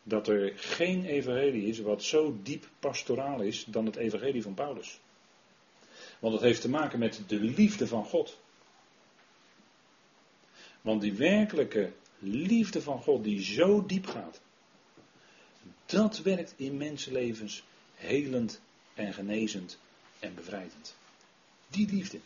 dat 0.03 0.29
er 0.29 0.53
geen 0.57 1.05
evangelie 1.05 1.67
is 1.67 1.79
wat 1.79 2.03
zo 2.03 2.39
diep 2.43 2.69
pastoraal 2.79 3.41
is 3.41 3.65
dan 3.65 3.87
het 3.87 3.97
evangelie 3.97 4.43
van 4.43 4.55
Paulus. 4.55 5.01
Want 6.19 6.35
het 6.35 6.43
heeft 6.43 6.61
te 6.61 6.69
maken 6.69 6.99
met 6.99 7.23
de 7.27 7.41
liefde 7.41 7.87
van 7.87 8.05
God. 8.05 8.39
Want 10.81 11.01
die 11.01 11.15
werkelijke 11.15 11.93
liefde 12.19 12.83
van 12.83 13.03
God 13.03 13.25
die 13.25 13.43
zo 13.43 13.87
diep 13.87 14.07
gaat, 14.07 14.41
dat 15.87 16.23
werkt 16.23 16.55
in 16.57 16.77
mensenlevens 16.77 17.63
helend 17.95 18.61
en 18.95 19.13
genezend 19.13 19.79
en 20.19 20.35
bevrijdend. 20.35 20.97
Die 21.69 21.89
liefde. 21.91 22.21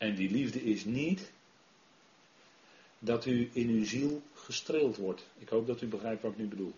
En 0.00 0.14
die 0.14 0.30
liefde 0.30 0.62
is 0.62 0.84
niet 0.84 1.30
dat 2.98 3.26
u 3.26 3.50
in 3.52 3.68
uw 3.68 3.84
ziel 3.84 4.22
gestreeld 4.34 4.96
wordt. 4.96 5.26
Ik 5.38 5.48
hoop 5.48 5.66
dat 5.66 5.82
u 5.82 5.86
begrijpt 5.86 6.22
wat 6.22 6.32
ik 6.32 6.38
nu 6.38 6.46
bedoel. 6.46 6.74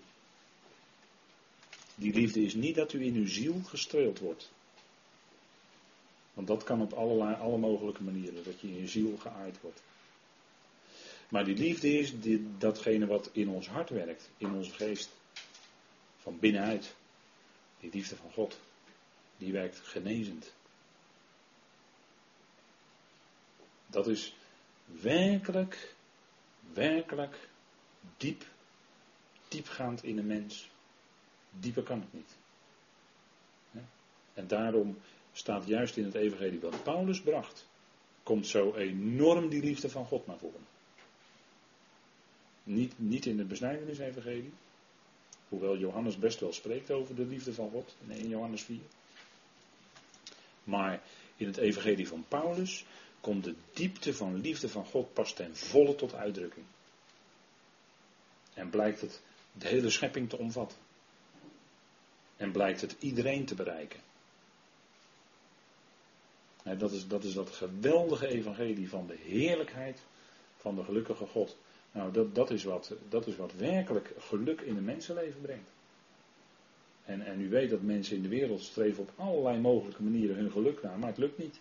Die 1.94 2.12
liefde 2.12 2.44
is 2.44 2.54
niet 2.54 2.74
dat 2.74 2.92
u 2.92 3.04
in 3.04 3.14
uw 3.14 3.26
ziel 3.26 3.60
gestreeld 3.64 4.18
wordt. 4.18 4.50
Want 6.34 6.46
dat 6.46 6.64
kan 6.64 6.80
op 6.80 6.92
allerlei, 6.92 7.34
alle 7.34 7.58
mogelijke 7.58 8.02
manieren, 8.02 8.44
dat 8.44 8.60
je 8.60 8.68
in 8.68 8.80
je 8.80 8.88
ziel 8.88 9.16
geaaid 9.16 9.60
wordt. 9.60 9.82
Maar 11.28 11.44
die 11.44 11.56
liefde 11.56 11.98
is 11.98 12.12
datgene 12.58 13.06
wat 13.06 13.30
in 13.32 13.48
ons 13.48 13.68
hart 13.68 13.90
werkt, 13.90 14.30
in 14.36 14.52
onze 14.52 14.70
geest. 14.70 15.10
Van 16.18 16.38
binnenuit. 16.38 16.94
Die 17.80 17.90
liefde 17.92 18.16
van 18.16 18.32
God. 18.32 18.58
Die 19.36 19.52
werkt 19.52 19.80
genezend. 19.80 20.52
Dat 23.92 24.06
is 24.08 24.34
werkelijk, 24.84 25.94
werkelijk 26.72 27.48
diep, 28.16 28.44
diepgaand 29.48 30.04
in 30.04 30.16
de 30.16 30.22
mens. 30.22 30.70
Dieper 31.50 31.82
kan 31.82 32.00
het 32.00 32.12
niet. 32.12 32.36
En 34.34 34.46
daarom 34.46 34.98
staat 35.32 35.66
juist 35.66 35.96
in 35.96 36.04
het 36.04 36.14
evangelie 36.14 36.60
wat 36.60 36.82
Paulus 36.82 37.20
bracht, 37.20 37.66
komt 38.22 38.46
zo 38.46 38.74
enorm 38.74 39.48
die 39.48 39.62
liefde 39.62 39.90
van 39.90 40.06
God 40.06 40.26
naar 40.26 40.38
voren. 40.38 40.66
Niet, 42.64 42.92
niet 42.96 43.26
in 43.26 43.38
het 43.38 43.48
besnijdenis-evangelie, 43.48 44.52
hoewel 45.48 45.76
Johannes 45.76 46.18
best 46.18 46.40
wel 46.40 46.52
spreekt 46.52 46.90
over 46.90 47.14
de 47.14 47.26
liefde 47.26 47.54
van 47.54 47.70
God 47.70 47.96
in 48.06 48.10
1 48.10 48.28
Johannes 48.28 48.62
4. 48.62 48.78
Maar 50.64 51.02
in 51.36 51.46
het 51.46 51.56
evangelie 51.56 52.08
van 52.08 52.24
Paulus 52.28 52.84
komt 53.22 53.44
de 53.44 53.54
diepte 53.72 54.14
van 54.14 54.40
liefde 54.40 54.68
van 54.68 54.84
God 54.84 55.12
pas 55.12 55.32
ten 55.32 55.56
volle 55.56 55.94
tot 55.94 56.14
uitdrukking. 56.14 56.66
En 58.54 58.70
blijkt 58.70 59.00
het 59.00 59.20
de 59.52 59.68
hele 59.68 59.90
schepping 59.90 60.28
te 60.28 60.38
omvatten. 60.38 60.78
En 62.36 62.52
blijkt 62.52 62.80
het 62.80 62.96
iedereen 62.98 63.44
te 63.44 63.54
bereiken. 63.54 64.00
dat, 66.78 66.92
is, 66.92 67.08
dat 67.08 67.24
is 67.24 67.36
geweldige 67.50 68.28
evangelie 68.28 68.88
van 68.88 69.06
de 69.06 69.16
heerlijkheid 69.16 70.00
van 70.56 70.74
de 70.74 70.84
gelukkige 70.84 71.26
God. 71.26 71.56
Nou, 71.92 72.12
dat, 72.12 72.34
dat, 72.34 72.50
is, 72.50 72.64
wat, 72.64 72.94
dat 73.08 73.26
is 73.26 73.36
wat 73.36 73.52
werkelijk 73.52 74.12
geluk 74.18 74.60
in 74.60 74.76
een 74.76 74.84
mensenleven 74.84 75.40
brengt. 75.40 75.70
En, 77.04 77.20
en 77.20 77.40
u 77.40 77.48
weet 77.48 77.70
dat 77.70 77.82
mensen 77.82 78.16
in 78.16 78.22
de 78.22 78.28
wereld 78.28 78.62
streven 78.62 79.02
op 79.02 79.12
allerlei 79.16 79.58
mogelijke 79.58 80.02
manieren 80.02 80.36
hun 80.36 80.50
geluk 80.50 80.82
naar, 80.82 80.98
maar 80.98 81.08
het 81.08 81.18
lukt 81.18 81.38
niet. 81.38 81.60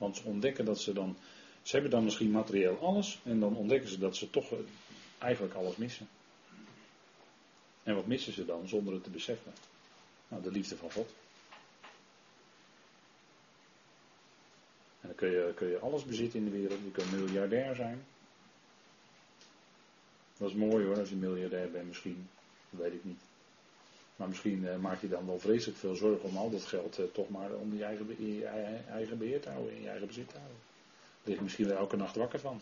Want 0.00 0.16
ze 0.16 0.24
ontdekken 0.24 0.64
dat 0.64 0.80
ze 0.80 0.92
dan. 0.92 1.16
Ze 1.62 1.72
hebben 1.72 1.90
dan 1.90 2.04
misschien 2.04 2.30
materieel 2.30 2.78
alles. 2.78 3.20
En 3.24 3.40
dan 3.40 3.56
ontdekken 3.56 3.90
ze 3.90 3.98
dat 3.98 4.16
ze 4.16 4.30
toch 4.30 4.52
eh, 4.52 4.58
eigenlijk 5.18 5.54
alles 5.54 5.76
missen. 5.76 6.08
En 7.82 7.94
wat 7.94 8.06
missen 8.06 8.32
ze 8.32 8.44
dan 8.44 8.68
zonder 8.68 8.94
het 8.94 9.04
te 9.04 9.10
beseffen? 9.10 9.52
Nou, 10.28 10.42
de 10.42 10.50
liefde 10.50 10.76
van 10.76 10.92
God. 10.92 11.14
En 15.00 15.08
dan 15.08 15.14
kun 15.14 15.30
je, 15.30 15.52
kun 15.54 15.68
je 15.68 15.78
alles 15.78 16.04
bezitten 16.04 16.38
in 16.38 16.44
de 16.44 16.58
wereld. 16.58 16.80
Je 16.84 16.90
kunt 16.90 17.12
miljardair 17.12 17.74
zijn. 17.74 18.04
Dat 20.36 20.48
is 20.48 20.56
mooi 20.56 20.84
hoor, 20.84 20.98
als 20.98 21.08
je 21.08 21.16
miljardair 21.16 21.70
bent 21.70 21.86
misschien. 21.86 22.28
Dat 22.70 22.80
weet 22.80 22.92
ik 22.92 23.04
niet. 23.04 23.20
Maar 24.20 24.28
misschien 24.28 24.62
uh, 24.62 24.76
maak 24.76 25.00
je 25.00 25.08
dan 25.08 25.26
wel 25.26 25.38
vreselijk 25.38 25.78
veel 25.78 25.94
zorgen 25.94 26.28
om 26.28 26.36
al 26.36 26.50
dat 26.50 26.64
geld 26.64 26.98
uh, 26.98 27.04
toch 27.12 27.28
maar 27.28 27.52
om 27.52 27.76
je 27.76 27.84
eigen, 27.84 28.36
je 28.36 28.44
eigen 28.90 29.18
beheer 29.18 29.40
te 29.40 29.48
houden, 29.50 29.74
in 29.74 29.82
je 29.82 29.88
eigen 29.88 30.06
bezit 30.06 30.28
te 30.28 30.36
houden. 30.36 30.58
Daar 30.58 31.22
lig 31.24 31.36
je 31.36 31.42
misschien 31.42 31.66
wel 31.66 31.76
elke 31.76 31.96
nacht 31.96 32.16
wakker 32.16 32.40
van. 32.40 32.60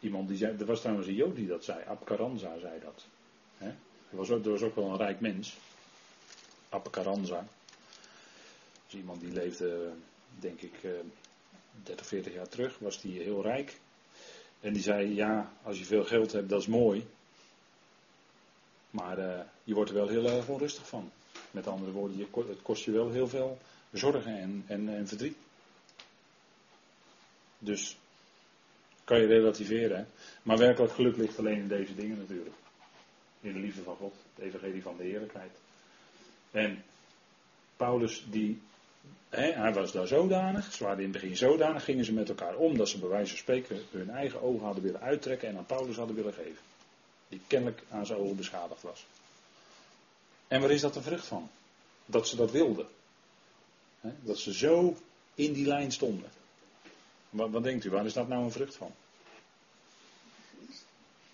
Iemand 0.00 0.28
die 0.28 0.36
zei, 0.36 0.56
er 0.58 0.66
was 0.66 0.80
trouwens 0.80 1.08
een 1.08 1.14
Jood 1.14 1.36
die 1.36 1.46
dat 1.46 1.64
zei, 1.64 1.84
Abkaranza 1.84 2.58
zei 2.58 2.80
dat. 2.80 3.06
Er, 3.58 3.76
was 4.10 4.30
ook, 4.30 4.46
ook 4.46 4.74
wel 4.74 4.84
een 4.90 4.96
rijk 4.96 5.20
mens, 5.20 5.56
Abkaranza. 6.68 7.46
Dus 8.86 9.00
iemand 9.00 9.20
die 9.20 9.32
leefde, 9.32 9.92
denk 10.38 10.60
ik, 10.60 10.82
uh, 10.82 10.90
30, 11.82 12.06
40 12.06 12.34
jaar 12.34 12.48
terug, 12.48 12.78
was 12.78 13.00
die 13.00 13.20
heel 13.20 13.42
rijk. 13.42 13.80
En 14.60 14.72
die 14.72 14.82
zei, 14.82 15.14
ja, 15.14 15.52
als 15.62 15.78
je 15.78 15.84
veel 15.84 16.04
geld 16.04 16.32
hebt, 16.32 16.48
dat 16.48 16.60
is 16.60 16.66
mooi. 16.66 17.06
Maar 18.90 19.18
uh, 19.18 19.40
je 19.64 19.74
wordt 19.74 19.90
er 19.90 19.96
wel 19.96 20.08
heel 20.08 20.26
erg 20.26 20.48
onrustig 20.48 20.88
van. 20.88 21.10
Met 21.50 21.66
andere 21.66 21.92
woorden, 21.92 22.16
je, 22.16 22.26
het 22.48 22.62
kost 22.62 22.84
je 22.84 22.90
wel 22.90 23.10
heel 23.10 23.28
veel 23.28 23.58
zorgen 23.92 24.64
en, 24.66 24.88
en, 24.88 25.08
verdriet. 25.08 25.36
Dus 27.58 27.96
kan 29.04 29.20
je 29.20 29.26
relativeren. 29.26 30.08
Maar 30.42 30.58
werkelijk 30.58 30.92
geluk 30.92 31.16
ligt 31.16 31.38
alleen 31.38 31.60
in 31.60 31.68
deze 31.68 31.94
dingen 31.94 32.18
natuurlijk. 32.18 32.56
In 33.40 33.52
de 33.52 33.58
liefde 33.58 33.82
van 33.82 33.96
God, 33.96 34.14
het 34.34 34.44
evangelie 34.44 34.82
van 34.82 34.96
de 34.96 35.02
heerlijkheid. 35.02 35.50
En 36.50 36.84
Paulus 37.76 38.24
die 38.30 38.60
hij 39.28 39.72
was 39.72 39.92
daar 39.92 40.06
zodanig, 40.06 40.72
ze 40.72 40.84
waren 40.84 40.98
in 40.98 41.12
het 41.12 41.12
begin 41.12 41.36
zodanig, 41.36 41.84
gingen 41.84 42.04
ze 42.04 42.12
met 42.12 42.28
elkaar 42.28 42.56
om 42.56 42.76
dat 42.76 42.88
ze 42.88 42.98
bij 42.98 43.08
wijze 43.08 43.28
van 43.28 43.38
spreken 43.38 43.82
hun 43.90 44.10
eigen 44.10 44.42
ogen 44.42 44.64
hadden 44.64 44.82
willen 44.82 45.00
uittrekken 45.00 45.48
en 45.48 45.56
aan 45.56 45.66
Paulus 45.66 45.96
hadden 45.96 46.16
willen 46.16 46.32
geven. 46.32 46.62
Die 47.28 47.40
kennelijk 47.46 47.82
aan 47.90 48.06
zijn 48.06 48.18
ogen 48.18 48.36
beschadigd 48.36 48.82
was. 48.82 49.06
En 50.48 50.60
waar 50.60 50.70
is 50.70 50.80
dat 50.80 50.94
de 50.94 51.02
vrucht 51.02 51.26
van? 51.26 51.50
Dat 52.06 52.28
ze 52.28 52.36
dat 52.36 52.50
wilden. 52.50 52.86
dat 54.00 54.38
ze 54.38 54.54
zo 54.54 54.96
in 55.34 55.52
die 55.52 55.66
lijn 55.66 55.92
stonden. 55.92 56.30
Wat, 57.30 57.50
wat, 57.50 57.62
denkt 57.62 57.84
u, 57.84 57.90
waar 57.90 58.06
is 58.06 58.12
dat 58.12 58.28
nou 58.28 58.44
een 58.44 58.52
vrucht 58.52 58.74
van? 58.74 58.94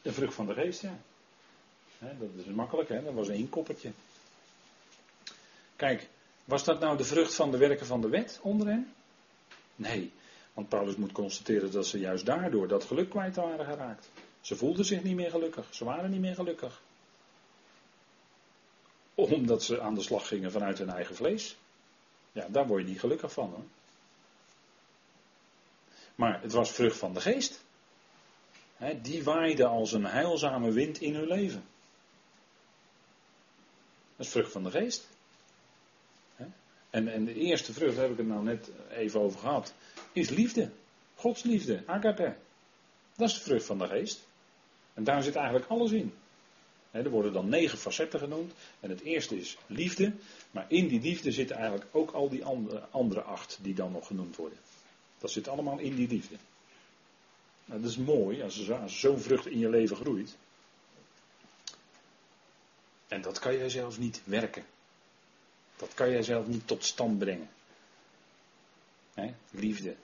De 0.02 0.12
vrucht 0.12 0.34
van 0.34 0.46
de 0.46 0.54
geest, 0.54 0.80
ja. 0.80 0.98
dat 1.98 2.28
is 2.34 2.44
makkelijk, 2.44 2.88
hè? 2.88 3.04
dat 3.04 3.14
was 3.14 3.28
een 3.28 3.34
inkoppertje. 3.34 3.92
Kijk, 5.76 6.08
was 6.44 6.64
dat 6.64 6.80
nou 6.80 6.96
de 6.96 7.04
vrucht 7.04 7.34
van 7.34 7.50
de 7.50 7.56
werken 7.56 7.86
van 7.86 8.00
de 8.00 8.08
wet 8.08 8.38
onder 8.42 8.66
hen? 8.66 8.92
Nee, 9.76 10.12
want 10.52 10.68
Paulus 10.68 10.96
moet 10.96 11.12
constateren 11.12 11.70
dat 11.70 11.86
ze 11.86 11.98
juist 11.98 12.26
daardoor 12.26 12.68
dat 12.68 12.84
geluk 12.84 13.10
kwijt 13.10 13.36
waren 13.36 13.66
geraakt. 13.66 14.10
Ze 14.40 14.56
voelden 14.56 14.84
zich 14.84 15.02
niet 15.02 15.14
meer 15.14 15.30
gelukkig, 15.30 15.74
ze 15.74 15.84
waren 15.84 16.10
niet 16.10 16.20
meer 16.20 16.34
gelukkig. 16.34 16.82
Omdat 19.14 19.62
ze 19.62 19.80
aan 19.80 19.94
de 19.94 20.02
slag 20.02 20.28
gingen 20.28 20.52
vanuit 20.52 20.78
hun 20.78 20.90
eigen 20.90 21.14
vlees. 21.14 21.56
Ja, 22.32 22.48
daar 22.48 22.66
word 22.66 22.82
je 22.82 22.88
niet 22.88 23.00
gelukkig 23.00 23.32
van 23.32 23.50
hoor. 23.50 23.64
Maar 26.14 26.42
het 26.42 26.52
was 26.52 26.70
vrucht 26.70 26.98
van 26.98 27.14
de 27.14 27.20
geest. 27.20 27.64
die 29.02 29.24
waaide 29.24 29.66
als 29.66 29.92
een 29.92 30.04
heilzame 30.04 30.72
wind 30.72 31.00
in 31.00 31.14
hun 31.14 31.26
leven. 31.26 31.64
Dat 34.16 34.26
is 34.26 34.32
vrucht 34.32 34.52
van 34.52 34.62
de 34.62 34.70
geest. 34.70 35.08
En, 36.94 37.08
en 37.08 37.24
de 37.24 37.34
eerste 37.34 37.72
vrucht, 37.72 37.94
daar 37.94 38.02
heb 38.02 38.12
ik 38.12 38.18
het 38.18 38.26
nou 38.26 38.44
net 38.44 38.70
even 38.90 39.20
over 39.20 39.38
gehad, 39.38 39.74
is 40.12 40.28
liefde. 40.28 40.70
Gods 41.14 41.42
liefde, 41.42 41.82
agape. 41.86 42.36
Dat 43.16 43.28
is 43.28 43.34
de 43.34 43.40
vrucht 43.40 43.66
van 43.66 43.78
de 43.78 43.86
geest. 43.86 44.26
En 44.92 45.04
daar 45.04 45.22
zit 45.22 45.36
eigenlijk 45.36 45.66
alles 45.66 45.90
in. 45.90 46.14
er 46.90 47.10
worden 47.10 47.32
dan 47.32 47.48
negen 47.48 47.78
facetten 47.78 48.20
genoemd. 48.20 48.52
En 48.80 48.90
het 48.90 49.00
eerste 49.00 49.38
is 49.38 49.56
liefde. 49.66 50.12
Maar 50.50 50.66
in 50.68 50.88
die 50.88 51.00
liefde 51.00 51.32
zitten 51.32 51.56
eigenlijk 51.56 51.86
ook 51.92 52.10
al 52.10 52.28
die 52.28 52.44
andere, 52.44 52.80
andere 52.90 53.22
acht 53.22 53.58
die 53.62 53.74
dan 53.74 53.92
nog 53.92 54.06
genoemd 54.06 54.36
worden. 54.36 54.58
Dat 55.18 55.30
zit 55.30 55.48
allemaal 55.48 55.78
in 55.78 55.94
die 55.94 56.08
liefde. 56.08 56.36
Nou, 57.64 57.80
dat 57.80 57.90
is 57.90 57.96
mooi 57.96 58.42
als, 58.42 58.68
er, 58.68 58.90
zo'n 58.90 59.20
vrucht 59.20 59.46
in 59.46 59.58
je 59.58 59.68
leven 59.68 59.96
groeit. 59.96 60.36
En 63.08 63.22
dat 63.22 63.38
kan 63.38 63.56
jij 63.56 63.68
zelf 63.68 63.98
niet 63.98 64.20
werken. 64.24 64.64
Dat 65.76 65.94
kan 65.94 66.10
jij 66.10 66.22
zelf 66.22 66.46
niet 66.46 66.66
tot 66.66 66.84
stand 66.84 67.18
brengen. 67.18 67.48
liefde. 69.50 69.96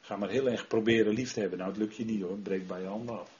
Ga 0.00 0.16
maar 0.16 0.28
heel 0.28 0.48
erg 0.48 0.66
proberen 0.66 1.12
lief 1.12 1.32
te 1.32 1.40
hebben. 1.40 1.58
Nou, 1.58 1.70
het 1.70 1.80
lukt 1.80 1.96
je 1.96 2.04
niet 2.04 2.22
hoor, 2.22 2.38
breek 2.38 2.66
bij 2.66 2.80
je 2.80 2.86
handen 2.86 3.20
af. 3.20 3.30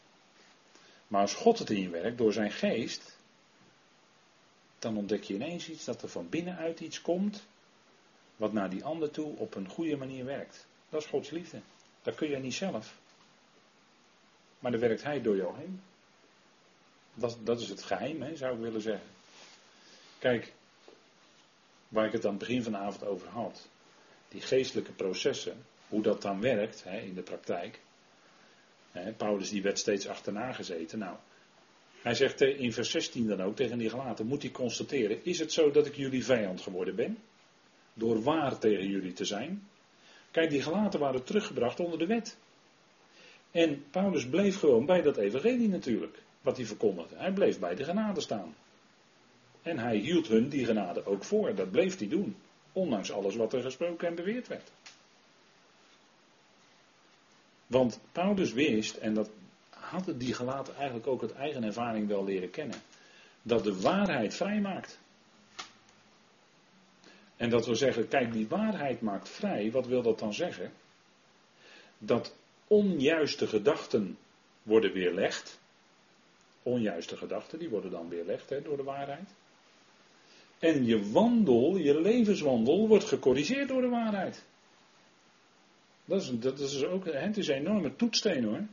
Maar 1.08 1.20
als 1.20 1.34
God 1.34 1.58
het 1.58 1.70
in 1.70 1.80
je 1.80 1.88
werkt 1.88 2.18
door 2.18 2.32
zijn 2.32 2.52
geest, 2.52 3.16
dan 4.78 4.96
ontdek 4.96 5.22
je 5.22 5.34
ineens 5.34 5.68
iets 5.68 5.84
dat 5.84 6.02
er 6.02 6.08
van 6.08 6.28
binnenuit 6.28 6.80
iets 6.80 7.00
komt, 7.00 7.46
wat 8.36 8.52
naar 8.52 8.70
die 8.70 8.84
ander 8.84 9.10
toe 9.10 9.36
op 9.36 9.54
een 9.54 9.68
goede 9.68 9.96
manier 9.96 10.24
werkt. 10.24 10.66
Dat 10.88 11.02
is 11.02 11.08
Gods 11.08 11.30
liefde. 11.30 11.60
Dat 12.02 12.14
kun 12.14 12.28
jij 12.28 12.40
niet 12.40 12.54
zelf. 12.54 12.98
Maar 14.58 14.70
dan 14.70 14.80
werkt 14.80 15.02
Hij 15.02 15.22
door 15.22 15.36
jou 15.36 15.56
heen. 15.56 15.80
Dat, 17.14 17.38
dat 17.42 17.60
is 17.60 17.68
het 17.68 17.82
geheim, 17.82 18.22
hè, 18.22 18.36
zou 18.36 18.54
ik 18.54 18.60
willen 18.60 18.80
zeggen. 18.80 19.08
Kijk, 20.18 20.52
waar 21.88 22.06
ik 22.06 22.12
het 22.12 22.24
aan 22.24 22.30
het 22.30 22.38
begin 22.38 22.62
van 22.62 22.72
de 22.72 22.78
avond 22.78 23.04
over 23.04 23.28
had. 23.28 23.68
Die 24.28 24.40
geestelijke 24.40 24.92
processen, 24.92 25.64
hoe 25.88 26.02
dat 26.02 26.22
dan 26.22 26.40
werkt 26.40 26.84
hè, 26.84 27.00
in 27.00 27.14
de 27.14 27.22
praktijk. 27.22 27.80
Hè, 28.92 29.12
Paulus 29.12 29.50
die 29.50 29.62
werd 29.62 29.78
steeds 29.78 30.08
achterna 30.08 30.52
gezeten. 30.52 30.98
Nou, 30.98 31.16
hij 32.02 32.14
zegt 32.14 32.40
in 32.40 32.72
vers 32.72 32.90
16 32.90 33.26
dan 33.26 33.42
ook 33.42 33.56
tegen 33.56 33.78
die 33.78 33.90
gelaten, 33.90 34.26
moet 34.26 34.42
hij 34.42 34.50
constateren, 34.50 35.24
is 35.24 35.38
het 35.38 35.52
zo 35.52 35.70
dat 35.70 35.86
ik 35.86 35.96
jullie 35.96 36.24
vijand 36.24 36.60
geworden 36.60 36.94
ben? 36.94 37.18
Door 37.94 38.22
waar 38.22 38.58
tegen 38.58 38.88
jullie 38.88 39.12
te 39.12 39.24
zijn? 39.24 39.68
Kijk, 40.30 40.50
die 40.50 40.62
gelaten 40.62 41.00
waren 41.00 41.24
teruggebracht 41.24 41.80
onder 41.80 41.98
de 41.98 42.06
wet. 42.06 42.36
En 43.50 43.84
Paulus 43.90 44.28
bleef 44.28 44.58
gewoon 44.58 44.86
bij 44.86 45.02
dat 45.02 45.16
evangelie 45.16 45.68
natuurlijk, 45.68 46.22
wat 46.40 46.56
hij 46.56 46.66
verkondigde. 46.66 47.16
Hij 47.16 47.32
bleef 47.32 47.58
bij 47.58 47.74
de 47.74 47.84
genade 47.84 48.20
staan. 48.20 48.54
En 49.68 49.78
hij 49.78 49.96
hield 49.96 50.28
hun 50.28 50.48
die 50.48 50.64
genade 50.64 51.06
ook 51.06 51.24
voor. 51.24 51.54
Dat 51.54 51.70
bleef 51.70 51.98
hij 51.98 52.08
doen. 52.08 52.36
Ondanks 52.72 53.12
alles 53.12 53.36
wat 53.36 53.52
er 53.52 53.62
gesproken 53.62 54.08
en 54.08 54.14
beweerd 54.14 54.48
werd. 54.48 54.70
Want 57.66 58.00
Paulus 58.12 58.52
wist, 58.52 58.96
en 58.96 59.14
dat 59.14 59.30
hadden 59.70 60.18
die 60.18 60.34
gelaten 60.34 60.74
eigenlijk 60.74 61.06
ook 61.06 61.22
uit 61.22 61.32
eigen 61.32 61.64
ervaring 61.64 62.08
wel 62.08 62.24
leren 62.24 62.50
kennen, 62.50 62.80
dat 63.42 63.64
de 63.64 63.80
waarheid 63.80 64.34
vrij 64.34 64.60
maakt. 64.60 64.98
En 67.36 67.50
dat 67.50 67.66
we 67.66 67.74
zeggen, 67.74 68.08
kijk, 68.08 68.32
die 68.32 68.48
waarheid 68.48 69.00
maakt 69.00 69.28
vrij, 69.28 69.70
wat 69.70 69.86
wil 69.86 70.02
dat 70.02 70.18
dan 70.18 70.34
zeggen? 70.34 70.72
Dat 71.98 72.34
onjuiste 72.66 73.46
gedachten 73.46 74.18
worden 74.62 74.92
weerlegd. 74.92 75.60
Onjuiste 76.62 77.16
gedachten, 77.16 77.58
die 77.58 77.68
worden 77.68 77.90
dan 77.90 78.08
weerlegd 78.08 78.50
hè, 78.50 78.62
door 78.62 78.76
de 78.76 78.82
waarheid. 78.82 79.28
En 80.58 80.84
je 80.84 81.10
wandel, 81.10 81.76
je 81.76 82.00
levenswandel, 82.00 82.88
wordt 82.88 83.04
gecorrigeerd 83.04 83.68
door 83.68 83.80
de 83.80 83.88
waarheid. 83.88 84.44
Dat 86.04 86.22
is, 86.22 86.30
dat 86.38 86.60
is 86.60 86.84
ook, 86.84 87.04
het 87.04 87.36
is 87.36 87.48
een 87.48 87.54
enorme 87.54 87.96
toetsteen 87.96 88.44
hoor. 88.44 88.66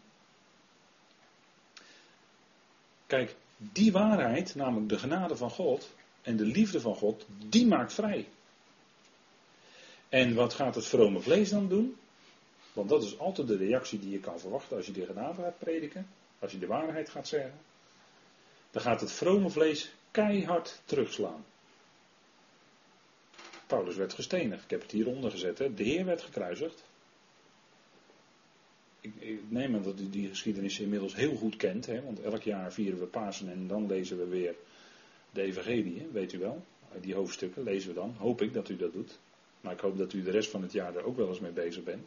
Kijk, 3.06 3.36
die 3.58 3.92
waarheid, 3.92 4.56
namelijk 4.56 4.90
de 4.90 5.00
genade 5.00 5.36
van 5.36 5.50
God 5.50 5.94
en 6.22 6.38
de 6.38 6.46
liefde 6.46 6.82
van 6.82 6.96
God, 6.96 7.26
die 7.48 7.68
maakt 7.68 7.94
vrij. 7.94 8.28
En 10.10 10.36
wat 10.36 10.54
gaat 10.54 10.76
het 10.76 10.86
vrome 10.86 11.20
vlees 11.20 11.50
dan 11.50 11.68
doen? 11.68 11.98
Want 12.74 12.90
dat 12.90 13.04
is 13.04 13.20
altijd 13.20 13.48
de 13.48 13.58
reactie 13.58 14.00
die 14.00 14.12
je 14.12 14.20
kan 14.20 14.40
verwachten 14.40 14.78
als 14.78 14.86
je 14.86 14.92
de 14.92 15.06
genade 15.06 15.42
gaat 15.42 15.60
prediken, 15.60 16.08
als 16.40 16.52
je 16.52 16.60
de 16.60 16.68
waarheid 16.68 17.10
gaat 17.10 17.28
zeggen. 17.28 17.60
Dan 18.72 18.82
gaat 18.82 19.02
het 19.02 19.12
vrome 19.12 19.50
vlees 19.50 19.92
keihard 20.12 20.82
terugslaan. 20.86 21.46
Paulus 23.68 23.96
werd 23.96 24.14
gestenigd. 24.14 24.64
Ik 24.64 24.70
heb 24.70 24.82
het 24.82 24.92
hieronder 24.92 25.32
gezet. 25.32 25.58
Hè. 25.58 25.74
De 25.74 25.84
Heer 25.84 26.06
werd 26.06 26.22
gekruisigd. 26.22 26.84
Ik, 29.02 29.40
neem 29.48 29.76
aan 29.76 29.84
dat 29.84 30.00
u 30.00 30.10
die 30.10 30.30
geschiedenis 30.30 30.80
inmiddels 30.80 31.16
heel 31.16 31.36
goed 31.36 31.56
kent. 31.56 31.86
Hè, 31.86 32.02
want 32.02 32.22
elk 32.22 32.42
jaar 32.42 32.74
vieren 32.74 33.00
we 33.00 33.06
Pasen 33.06 33.50
en 33.50 33.68
dan 33.68 33.88
lezen 33.88 34.18
we 34.18 34.28
weer 34.28 34.56
de 35.32 35.42
Evangelie. 35.42 36.08
Weet 36.12 36.34
u 36.34 36.40
wel. 36.40 36.64
Die 37.02 37.16
hoofdstukken 37.16 37.64
lezen 37.64 37.90
we 37.90 37.96
dan. 37.96 38.16
Hoop 38.18 38.42
ik 38.42 38.54
dat 38.54 38.70
u 38.70 38.76
dat 38.76 38.94
doet. 38.94 39.20
Maar 39.62 39.74
ik 39.74 39.80
hoop 39.80 39.98
dat 39.98 40.14
u 40.14 40.24
de 40.24 40.32
rest 40.32 40.50
van 40.50 40.62
het 40.62 40.72
jaar 40.72 40.96
er 40.96 41.06
ook 41.06 41.18
wel 41.18 41.28
eens 41.28 41.40
mee 41.40 41.52
bezig 41.52 41.84
bent. 41.84 42.06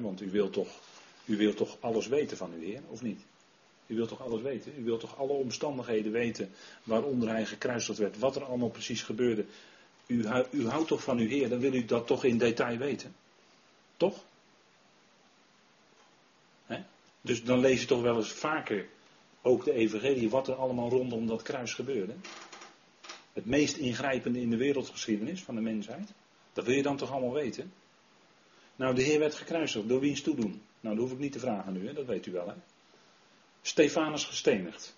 want 0.00 0.20
u 0.20 0.30
wilt, 0.30 0.52
toch, 0.52 0.80
u 1.24 1.36
wilt 1.36 1.56
toch 1.56 1.76
alles 1.80 2.06
weten 2.06 2.36
van 2.36 2.52
uw 2.52 2.60
Heer, 2.60 2.80
of 2.88 3.02
niet? 3.02 3.20
U 3.88 3.94
wilt 3.94 4.08
toch 4.08 4.22
alles 4.22 4.42
weten? 4.42 4.72
U 4.78 4.84
wilt 4.84 5.00
toch 5.00 5.18
alle 5.18 5.32
omstandigheden 5.32 6.12
weten 6.12 6.50
waaronder 6.82 7.28
hij 7.28 7.46
gekruisigd 7.46 7.98
werd, 7.98 8.18
wat 8.18 8.36
er 8.36 8.44
allemaal 8.44 8.70
precies 8.70 9.02
gebeurde. 9.02 9.44
U, 10.06 10.24
u 10.50 10.68
houdt 10.68 10.88
toch 10.88 11.02
van 11.02 11.18
uw 11.18 11.28
Heer, 11.28 11.48
dan 11.48 11.60
wil 11.60 11.74
u 11.74 11.84
dat 11.84 12.06
toch 12.06 12.24
in 12.24 12.38
detail 12.38 12.76
weten. 12.76 13.14
Toch? 13.96 14.24
Dus 17.20 17.44
dan 17.44 17.60
lees 17.60 17.80
je 17.80 17.86
toch 17.86 18.02
wel 18.02 18.16
eens 18.16 18.32
vaker 18.32 18.86
ook 19.42 19.64
de 19.64 19.72
evangelie, 19.72 20.30
wat 20.30 20.48
er 20.48 20.54
allemaal 20.54 20.88
rondom 20.88 21.26
dat 21.26 21.42
kruis 21.42 21.74
gebeurde. 21.74 22.14
Het 23.32 23.46
meest 23.46 23.76
ingrijpende 23.76 24.40
in 24.40 24.50
de 24.50 24.56
wereldgeschiedenis 24.56 25.42
van 25.42 25.54
de 25.54 25.60
mensheid. 25.60 26.12
Dat 26.52 26.64
wil 26.64 26.74
je 26.74 26.82
dan 26.82 26.96
toch 26.96 27.12
allemaal 27.12 27.32
weten? 27.32 27.72
Nou, 28.76 28.94
de 28.94 29.02
Heer 29.02 29.18
werd 29.18 29.34
gekruisigd. 29.34 29.88
Door 29.88 30.00
wiens 30.00 30.20
toedoen? 30.20 30.62
Nou, 30.80 30.94
dat 30.94 31.04
hoef 31.04 31.12
ik 31.12 31.18
niet 31.18 31.32
te 31.32 31.38
vragen 31.38 31.72
nu, 31.72 31.92
dat 31.92 32.06
weet 32.06 32.26
u 32.26 32.32
wel. 32.32 32.46
Hè? 32.46 32.54
Stefanus 33.68 34.24
gestenigd. 34.24 34.94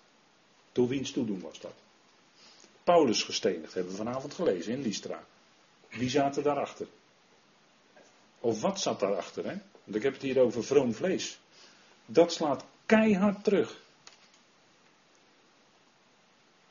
Door 0.71 0.87
wiens 0.87 1.11
toedoen 1.11 1.41
was 1.41 1.59
dat? 1.59 1.73
Paulus 2.83 3.23
gestenigd, 3.23 3.73
hebben 3.73 3.91
we 3.91 3.97
vanavond 3.97 4.33
gelezen 4.33 4.73
in 4.73 4.81
Lystra. 4.81 5.23
Wie 5.89 6.09
zaten 6.09 6.43
daarachter? 6.43 6.87
Of 8.39 8.61
wat 8.61 8.79
zat 8.79 8.99
daarachter? 8.99 9.43
Hè? 9.43 9.55
Want 9.83 9.95
ik 9.95 10.03
heb 10.03 10.13
het 10.13 10.21
hier 10.21 10.39
over 10.39 10.63
vroom 10.63 10.93
vlees. 10.93 11.39
Dat 12.05 12.33
slaat 12.33 12.65
keihard 12.85 13.43
terug. 13.43 13.81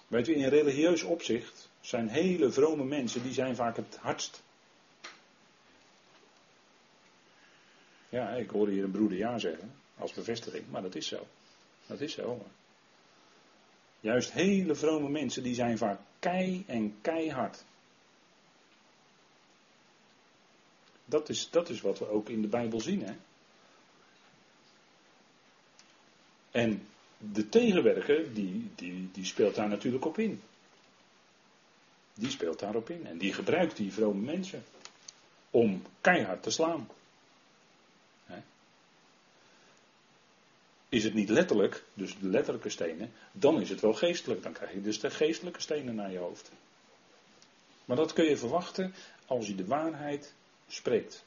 Weet 0.06 0.28
u, 0.28 0.34
in 0.34 0.48
religieus 0.48 1.02
opzicht 1.02 1.68
zijn 1.80 2.08
hele 2.08 2.50
vrome 2.50 2.84
mensen, 2.84 3.22
die 3.22 3.32
zijn 3.32 3.56
vaak 3.56 3.76
het 3.76 3.96
hardst. 3.96 4.42
Ja, 8.08 8.30
ik 8.30 8.50
hoorde 8.50 8.72
hier 8.72 8.84
een 8.84 8.90
broeder 8.90 9.18
ja 9.18 9.38
zeggen, 9.38 9.74
als 9.98 10.12
bevestiging, 10.12 10.64
maar 10.70 10.82
dat 10.82 10.94
is 10.94 11.06
zo. 11.06 11.26
Dat 11.90 12.00
is 12.00 12.12
zo. 12.12 12.46
Juist 14.00 14.32
hele 14.32 14.74
vrome 14.74 15.08
mensen, 15.08 15.42
die 15.42 15.54
zijn 15.54 15.78
vaak 15.78 16.00
kei 16.18 16.64
en 16.66 17.00
keihard. 17.00 17.64
Dat 21.04 21.28
is, 21.28 21.50
dat 21.50 21.68
is 21.68 21.80
wat 21.80 21.98
we 21.98 22.08
ook 22.08 22.28
in 22.28 22.42
de 22.42 22.48
Bijbel 22.48 22.80
zien. 22.80 23.02
Hè? 23.02 23.12
En 26.50 26.86
de 27.18 27.48
tegenwerker, 27.48 28.34
die, 28.34 28.70
die, 28.74 29.10
die 29.12 29.24
speelt 29.24 29.54
daar 29.54 29.68
natuurlijk 29.68 30.04
op 30.04 30.18
in. 30.18 30.42
Die 32.14 32.30
speelt 32.30 32.58
daarop 32.58 32.90
in. 32.90 33.06
En 33.06 33.18
die 33.18 33.32
gebruikt 33.32 33.76
die 33.76 33.92
vrome 33.92 34.20
mensen 34.20 34.64
om 35.50 35.82
keihard 36.00 36.42
te 36.42 36.50
slaan. 36.50 36.88
Is 40.90 41.04
het 41.04 41.14
niet 41.14 41.28
letterlijk, 41.28 41.84
dus 41.94 42.18
de 42.18 42.28
letterlijke 42.28 42.68
stenen, 42.68 43.12
dan 43.32 43.60
is 43.60 43.70
het 43.70 43.80
wel 43.80 43.94
geestelijk. 43.94 44.42
Dan 44.42 44.52
krijg 44.52 44.72
je 44.72 44.80
dus 44.80 45.00
de 45.00 45.10
geestelijke 45.10 45.60
stenen 45.60 45.94
naar 45.94 46.12
je 46.12 46.18
hoofd. 46.18 46.50
Maar 47.84 47.96
dat 47.96 48.12
kun 48.12 48.24
je 48.24 48.36
verwachten 48.36 48.94
als 49.26 49.46
je 49.46 49.54
de 49.54 49.66
waarheid 49.66 50.34
spreekt. 50.68 51.24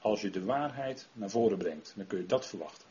Als 0.00 0.20
je 0.20 0.30
de 0.30 0.44
waarheid 0.44 1.06
naar 1.12 1.30
voren 1.30 1.58
brengt, 1.58 1.92
dan 1.96 2.06
kun 2.06 2.18
je 2.18 2.26
dat 2.26 2.46
verwachten. 2.46 2.88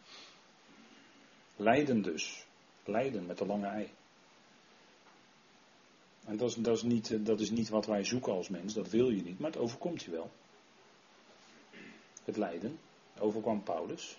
Lijden 1.55 2.01
dus. 2.01 2.45
Lijden 2.83 3.25
met 3.25 3.37
de 3.37 3.45
lange 3.45 3.67
ei. 3.67 3.89
En 6.25 6.37
dat 6.37 6.49
is, 6.49 6.55
dat, 6.55 6.75
is 6.77 6.83
niet, 6.83 7.25
dat 7.25 7.39
is 7.39 7.49
niet 7.49 7.69
wat 7.69 7.85
wij 7.85 8.03
zoeken 8.03 8.33
als 8.33 8.49
mens, 8.49 8.73
dat 8.73 8.89
wil 8.89 9.09
je 9.09 9.23
niet, 9.23 9.39
maar 9.39 9.51
het 9.51 9.59
overkomt 9.59 10.03
je 10.03 10.11
wel. 10.11 10.31
Het 12.23 12.37
lijden 12.37 12.79
overkwam 13.19 13.63
Paulus. 13.63 14.17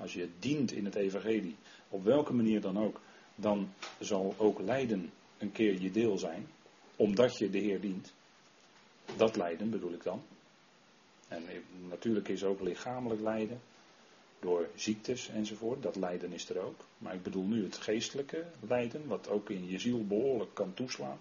Als 0.00 0.12
je 0.12 0.28
dient 0.38 0.72
in 0.72 0.84
het 0.84 0.94
evangelie, 0.94 1.56
op 1.88 2.04
welke 2.04 2.32
manier 2.32 2.60
dan 2.60 2.78
ook, 2.78 3.00
dan 3.34 3.72
zal 3.98 4.34
ook 4.38 4.60
lijden 4.60 5.10
een 5.38 5.52
keer 5.52 5.80
je 5.80 5.90
deel 5.90 6.18
zijn, 6.18 6.46
omdat 6.96 7.38
je 7.38 7.50
de 7.50 7.58
Heer 7.58 7.80
dient. 7.80 8.12
Dat 9.16 9.36
lijden 9.36 9.70
bedoel 9.70 9.92
ik 9.92 10.02
dan. 10.02 10.22
En 11.28 11.42
natuurlijk 11.88 12.28
is 12.28 12.44
ook 12.44 12.60
lichamelijk 12.60 13.20
lijden, 13.20 13.60
door 14.40 14.68
ziektes 14.74 15.28
enzovoort, 15.28 15.82
dat 15.82 15.96
lijden 15.96 16.32
is 16.32 16.48
er 16.48 16.58
ook. 16.58 16.86
Maar 16.98 17.14
ik 17.14 17.22
bedoel 17.22 17.44
nu 17.44 17.64
het 17.64 17.76
geestelijke 17.76 18.44
lijden, 18.68 19.06
wat 19.06 19.28
ook 19.28 19.50
in 19.50 19.68
je 19.68 19.78
ziel 19.78 20.06
behoorlijk 20.06 20.54
kan 20.54 20.74
toeslaan. 20.74 21.18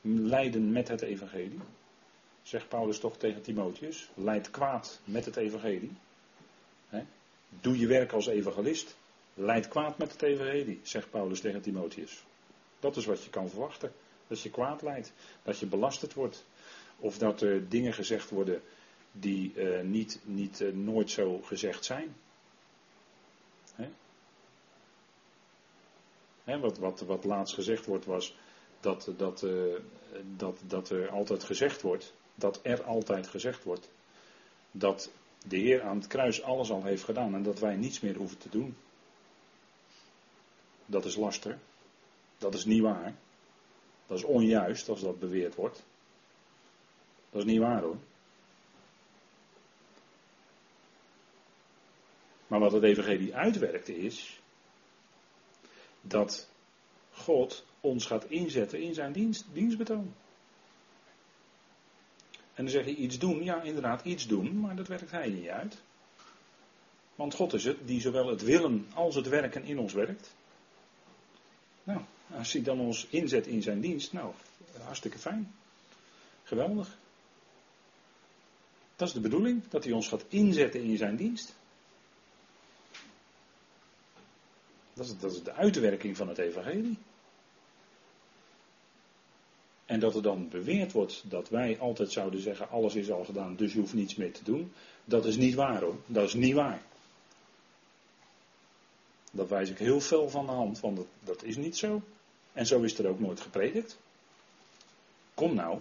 Lijden 0.00 0.72
met 0.72 0.88
het 0.88 1.02
evangelie. 1.02 1.60
Zegt 2.42 2.68
Paulus 2.68 2.98
toch 2.98 3.16
tegen 3.16 3.42
Timotheus, 3.42 4.10
leid 4.14 4.50
kwaad 4.50 5.00
met 5.04 5.24
het 5.24 5.36
evangelie. 5.36 5.92
Doe 7.60 7.78
je 7.78 7.86
werk 7.86 8.12
als 8.12 8.26
evangelist. 8.26 8.96
Leid 9.34 9.68
kwaad 9.68 9.98
met 9.98 10.12
het 10.12 10.22
evangelie, 10.22 10.80
zegt 10.82 11.10
Paulus 11.10 11.40
tegen 11.40 11.60
Timotheus. 11.60 12.24
Dat 12.80 12.96
is 12.96 13.04
wat 13.04 13.24
je 13.24 13.30
kan 13.30 13.48
verwachten. 13.48 13.92
Dat 14.26 14.40
je 14.40 14.50
kwaad 14.50 14.82
leidt. 14.82 15.12
Dat 15.42 15.58
je 15.58 15.66
belasterd 15.66 16.14
wordt. 16.14 16.44
Of 16.98 17.18
dat 17.18 17.40
er 17.40 17.68
dingen 17.68 17.92
gezegd 17.92 18.30
worden 18.30 18.62
die 19.12 19.52
uh, 19.54 19.80
niet, 19.80 20.20
niet 20.24 20.60
uh, 20.60 20.72
nooit 20.72 21.10
zo 21.10 21.40
gezegd 21.40 21.84
zijn. 21.84 22.14
Hè? 26.44 26.58
Wat, 26.58 26.78
wat, 26.78 27.00
wat 27.00 27.24
laatst 27.24 27.54
gezegd 27.54 27.86
wordt 27.86 28.04
was 28.04 28.36
dat, 28.80 29.12
dat, 29.16 29.42
uh, 29.42 29.74
dat, 30.36 30.58
dat 30.66 30.90
er 30.90 31.08
altijd 31.08 31.44
gezegd 31.44 31.82
wordt, 31.82 32.12
dat 32.34 32.60
er 32.62 32.82
altijd 32.82 33.26
gezegd 33.26 33.64
wordt, 33.64 33.88
dat 34.70 35.10
de 35.46 35.56
Heer 35.56 35.82
aan 35.82 35.96
het 35.96 36.06
kruis 36.06 36.42
alles 36.42 36.70
al 36.70 36.82
heeft 36.82 37.04
gedaan 37.04 37.34
en 37.34 37.42
dat 37.42 37.58
wij 37.58 37.76
niets 37.76 38.00
meer 38.00 38.16
hoeven 38.16 38.38
te 38.38 38.48
doen. 38.48 38.76
Dat 40.86 41.04
is 41.04 41.16
laster. 41.16 41.58
Dat 42.38 42.54
is 42.54 42.64
niet 42.64 42.82
waar. 42.82 43.14
Dat 44.06 44.18
is 44.18 44.24
onjuist 44.24 44.88
als 44.88 45.00
dat 45.00 45.18
beweerd 45.18 45.54
wordt. 45.54 45.84
Dat 47.30 47.42
is 47.42 47.50
niet 47.50 47.60
waar 47.60 47.82
hoor. 47.82 47.96
Maar 52.46 52.60
wat 52.60 52.72
het 52.72 52.82
evangelie 52.82 53.34
uitwerkt 53.34 53.88
is 53.88 54.40
dat 56.00 56.48
God 57.12 57.64
ons 57.80 58.06
gaat 58.06 58.24
inzetten 58.24 58.80
in 58.80 58.94
zijn 58.94 59.12
dienst, 59.12 59.44
dienstbetoon. 59.52 60.14
En 62.54 62.64
dan 62.64 62.68
zeg 62.68 62.84
je 62.84 62.94
iets 62.94 63.18
doen, 63.18 63.44
ja 63.44 63.62
inderdaad 63.62 64.04
iets 64.04 64.26
doen, 64.26 64.60
maar 64.60 64.76
dat 64.76 64.88
werkt 64.88 65.10
hij 65.10 65.28
niet 65.28 65.48
uit. 65.48 65.82
Want 67.14 67.34
God 67.34 67.52
is 67.52 67.64
het 67.64 67.76
die 67.86 68.00
zowel 68.00 68.28
het 68.28 68.42
willen 68.42 68.86
als 68.94 69.14
het 69.14 69.28
werken 69.28 69.64
in 69.64 69.78
ons 69.78 69.92
werkt. 69.92 70.34
Nou, 71.84 72.00
als 72.36 72.52
hij 72.52 72.62
dan 72.62 72.80
ons 72.80 73.06
inzet 73.06 73.46
in 73.46 73.62
zijn 73.62 73.80
dienst, 73.80 74.12
nou, 74.12 74.32
hartstikke 74.82 75.18
fijn. 75.18 75.54
Geweldig. 76.42 76.98
Dat 78.96 79.08
is 79.08 79.14
de 79.14 79.20
bedoeling, 79.20 79.68
dat 79.68 79.84
hij 79.84 79.92
ons 79.92 80.08
gaat 80.08 80.24
inzetten 80.28 80.82
in 80.82 80.96
zijn 80.96 81.16
dienst. 81.16 81.54
Dat 84.92 85.06
is, 85.06 85.18
dat 85.18 85.32
is 85.32 85.42
de 85.42 85.52
uitwerking 85.52 86.16
van 86.16 86.28
het 86.28 86.38
evangelie. 86.38 86.98
En 89.86 90.00
dat 90.00 90.14
er 90.14 90.22
dan 90.22 90.48
beweerd 90.48 90.92
wordt 90.92 91.22
dat 91.24 91.48
wij 91.48 91.78
altijd 91.78 92.12
zouden 92.12 92.40
zeggen: 92.40 92.70
alles 92.70 92.94
is 92.94 93.10
al 93.10 93.24
gedaan, 93.24 93.56
dus 93.56 93.72
je 93.72 93.78
hoeft 93.78 93.94
niets 93.94 94.14
meer 94.14 94.32
te 94.32 94.44
doen. 94.44 94.72
Dat 95.04 95.24
is 95.26 95.36
niet 95.36 95.54
waar 95.54 95.80
hoor. 95.80 95.96
Dat 96.06 96.24
is 96.24 96.34
niet 96.34 96.54
waar. 96.54 96.82
Dat 99.30 99.48
wijs 99.48 99.70
ik 99.70 99.78
heel 99.78 100.00
veel 100.00 100.30
van 100.30 100.46
de 100.46 100.52
hand, 100.52 100.80
want 100.80 100.96
dat, 100.96 101.06
dat 101.20 101.42
is 101.42 101.56
niet 101.56 101.76
zo. 101.76 102.02
En 102.52 102.66
zo 102.66 102.82
is 102.82 102.98
er 102.98 103.08
ook 103.08 103.20
nooit 103.20 103.40
gepredikt. 103.40 103.98
Kom 105.34 105.54
nou. 105.54 105.78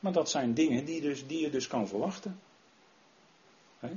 Maar 0.00 0.12
dat 0.12 0.30
zijn 0.30 0.54
dingen 0.54 0.84
die, 0.84 1.00
dus, 1.00 1.26
die 1.26 1.40
je 1.40 1.50
dus 1.50 1.66
kan 1.66 1.88
verwachten. 1.88 2.40
He? 3.78 3.90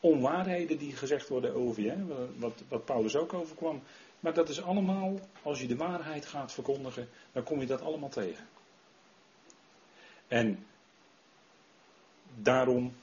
Onwaarheden 0.00 0.78
die 0.78 0.96
gezegd 0.96 1.28
worden 1.28 1.54
over 1.54 1.82
je, 1.82 2.26
wat, 2.36 2.62
wat 2.68 2.84
Paulus 2.84 3.16
ook 3.16 3.32
overkwam. 3.32 3.82
Maar 4.22 4.34
dat 4.34 4.48
is 4.48 4.62
allemaal, 4.62 5.20
als 5.42 5.60
je 5.60 5.66
de 5.66 5.76
waarheid 5.76 6.26
gaat 6.26 6.52
verkondigen, 6.52 7.08
dan 7.32 7.42
kom 7.42 7.60
je 7.60 7.66
dat 7.66 7.80
allemaal 7.80 8.08
tegen. 8.08 8.46
En 10.28 10.66
daarom 12.34 12.94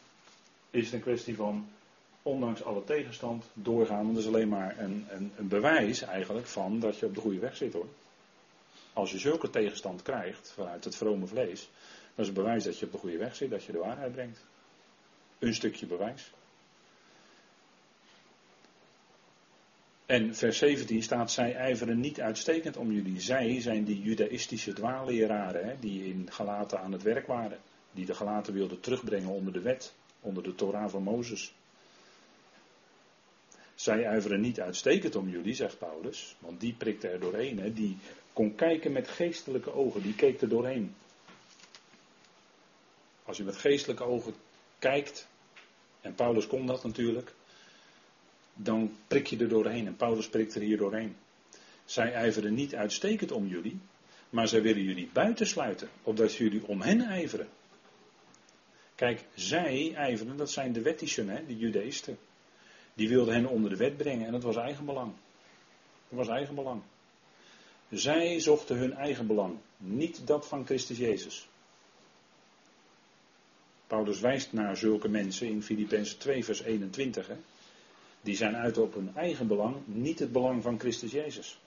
is 0.70 0.86
het 0.86 0.94
een 0.94 1.02
kwestie 1.02 1.36
van, 1.36 1.68
ondanks 2.22 2.64
alle 2.64 2.84
tegenstand, 2.84 3.46
doorgaan. 3.54 4.04
Want 4.04 4.14
dat 4.14 4.24
is 4.24 4.28
alleen 4.28 4.50
maar 4.50 4.80
een, 4.80 5.06
een, 5.10 5.32
een 5.38 5.48
bewijs 5.48 6.02
eigenlijk 6.02 6.48
van 6.48 6.80
dat 6.80 6.98
je 6.98 7.06
op 7.06 7.16
de 7.16 7.22
goede 7.22 7.40
weg 7.40 7.56
zit 7.56 7.74
hoor. 7.74 7.88
Als 8.94 9.12
je 9.12 9.18
zulke 9.18 9.50
tegenstand 9.50 10.02
krijgt 10.02 10.52
vanuit 10.52 10.84
het 10.84 10.96
vrome 10.96 11.28
vlees, 11.28 11.70
dat 12.16 12.26
is 12.26 12.28
een 12.28 12.44
bewijs 12.44 12.64
dat 12.64 12.80
je 12.80 12.86
op 12.86 12.92
de 12.92 12.98
goede 12.98 13.18
weg 13.18 13.36
zit, 13.36 13.50
dat 13.50 13.64
je 13.64 13.72
de 13.72 13.78
waarheid 13.78 14.12
brengt. 14.12 14.46
Een 15.40 15.54
stukje 15.54 15.86
bewijs. 15.86 16.32
En 20.10 20.36
vers 20.36 20.58
17 20.58 21.04
staat, 21.04 21.32
zij 21.32 21.56
ijveren 21.56 22.00
niet 22.00 22.22
uitstekend 22.22 22.78
om 22.78 22.92
jullie. 22.92 23.22
Zij 23.22 23.62
zijn 23.62 23.84
die 23.84 24.02
judaïstische 24.02 24.74
dwaalleraren 24.74 25.68
hè, 25.68 25.80
die 25.80 26.06
in 26.06 26.28
Galaten 26.32 26.80
aan 26.80 26.92
het 26.92 27.04
werk 27.04 27.28
waren. 27.28 27.60
Die 27.92 28.06
de 28.06 28.14
Galaten 28.14 28.54
wilden 28.54 28.80
terugbrengen 28.80 29.30
onder 29.30 29.54
de 29.54 29.62
wet, 29.62 29.94
onder 30.20 30.44
de 30.44 30.56
Torah 30.56 30.90
van 30.90 31.04
Mozes. 31.04 31.54
Zij 33.76 34.06
ijveren 34.06 34.42
niet 34.42 34.60
uitstekend 34.60 35.16
om 35.16 35.30
jullie, 35.30 35.54
zegt 35.54 35.78
Paulus, 35.78 36.36
want 36.40 36.60
die 36.60 36.74
prikte 36.74 37.08
er 37.08 37.20
doorheen. 37.20 37.60
Hè, 37.60 37.74
die 37.74 37.98
kon 38.34 38.56
kijken 38.56 38.92
met 38.92 39.08
geestelijke 39.08 39.74
ogen, 39.74 40.02
die 40.02 40.16
keek 40.16 40.42
er 40.42 40.50
doorheen. 40.50 40.96
Als 43.24 43.38
je 43.38 43.44
met 43.44 43.58
geestelijke 43.58 44.04
ogen 44.04 44.34
kijkt, 44.80 45.28
en 46.02 46.16
Paulus 46.16 46.48
kon 46.48 46.66
dat 46.66 46.84
natuurlijk, 46.84 47.34
dan 48.64 48.96
prik 49.08 49.28
je 49.28 49.38
er 49.38 49.50
doorheen. 49.50 49.88
En 49.88 49.96
Paulus 49.96 50.30
prikt 50.30 50.56
er 50.56 50.62
hier 50.62 50.78
doorheen. 50.78 51.16
Zij 51.86 52.14
ijveren 52.14 52.54
niet 52.54 52.76
uitstekend 52.76 53.32
om 53.32 53.48
jullie, 53.48 53.80
maar 54.30 54.48
zij 54.48 54.62
willen 54.62 54.84
jullie 54.84 55.10
buitensluiten, 55.14 55.90
opdat 56.04 56.36
jullie 56.36 56.68
om 56.68 56.82
hen 56.82 57.02
ijveren. 57.02 57.48
Kijk, 58.96 59.26
zij 59.34 59.94
ijveren, 59.96 60.38
dat 60.38 60.52
zijn 60.52 60.74
de 60.74 60.82
wettischen, 60.82 61.30
hè, 61.30 61.46
de 61.46 61.58
judeisten. 61.58 62.18
Die 62.94 63.10
wilden 63.10 63.34
hen 63.34 63.48
onder 63.48 63.70
de 63.70 63.78
wet 63.78 63.98
brengen 63.98 64.26
en 64.26 64.32
dat 64.32 64.44
was 64.44 64.56
eigenbelang. 64.56 65.14
Dat 66.10 66.18
was 66.18 66.28
eigenbelang. 66.28 66.82
Zij 67.90 68.40
zochten 68.40 68.78
hun 68.78 68.94
eigen 68.94 69.28
belang, 69.28 69.58
niet 69.78 70.28
dat 70.28 70.48
van 70.48 70.66
Christus 70.66 70.98
Jezus. 70.98 71.48
Paulus 73.88 74.20
wijst 74.20 74.54
naar 74.54 74.78
zulke 74.78 75.08
mensen 75.08 75.48
in 75.48 75.64
Filippenzen 75.64 76.18
2, 76.18 76.46
vers 76.46 76.62
21. 76.62 77.28
Hè. 77.28 77.36
Die 78.22 78.36
zijn 78.36 78.56
uit 78.56 78.78
op 78.78 78.94
hun 78.94 79.12
eigen 79.16 79.48
belang, 79.48 79.76
niet 79.86 80.20
het 80.20 80.32
belang 80.32 80.64
van 80.64 80.80
Christus 80.80 81.12
Jezus. 81.12 81.60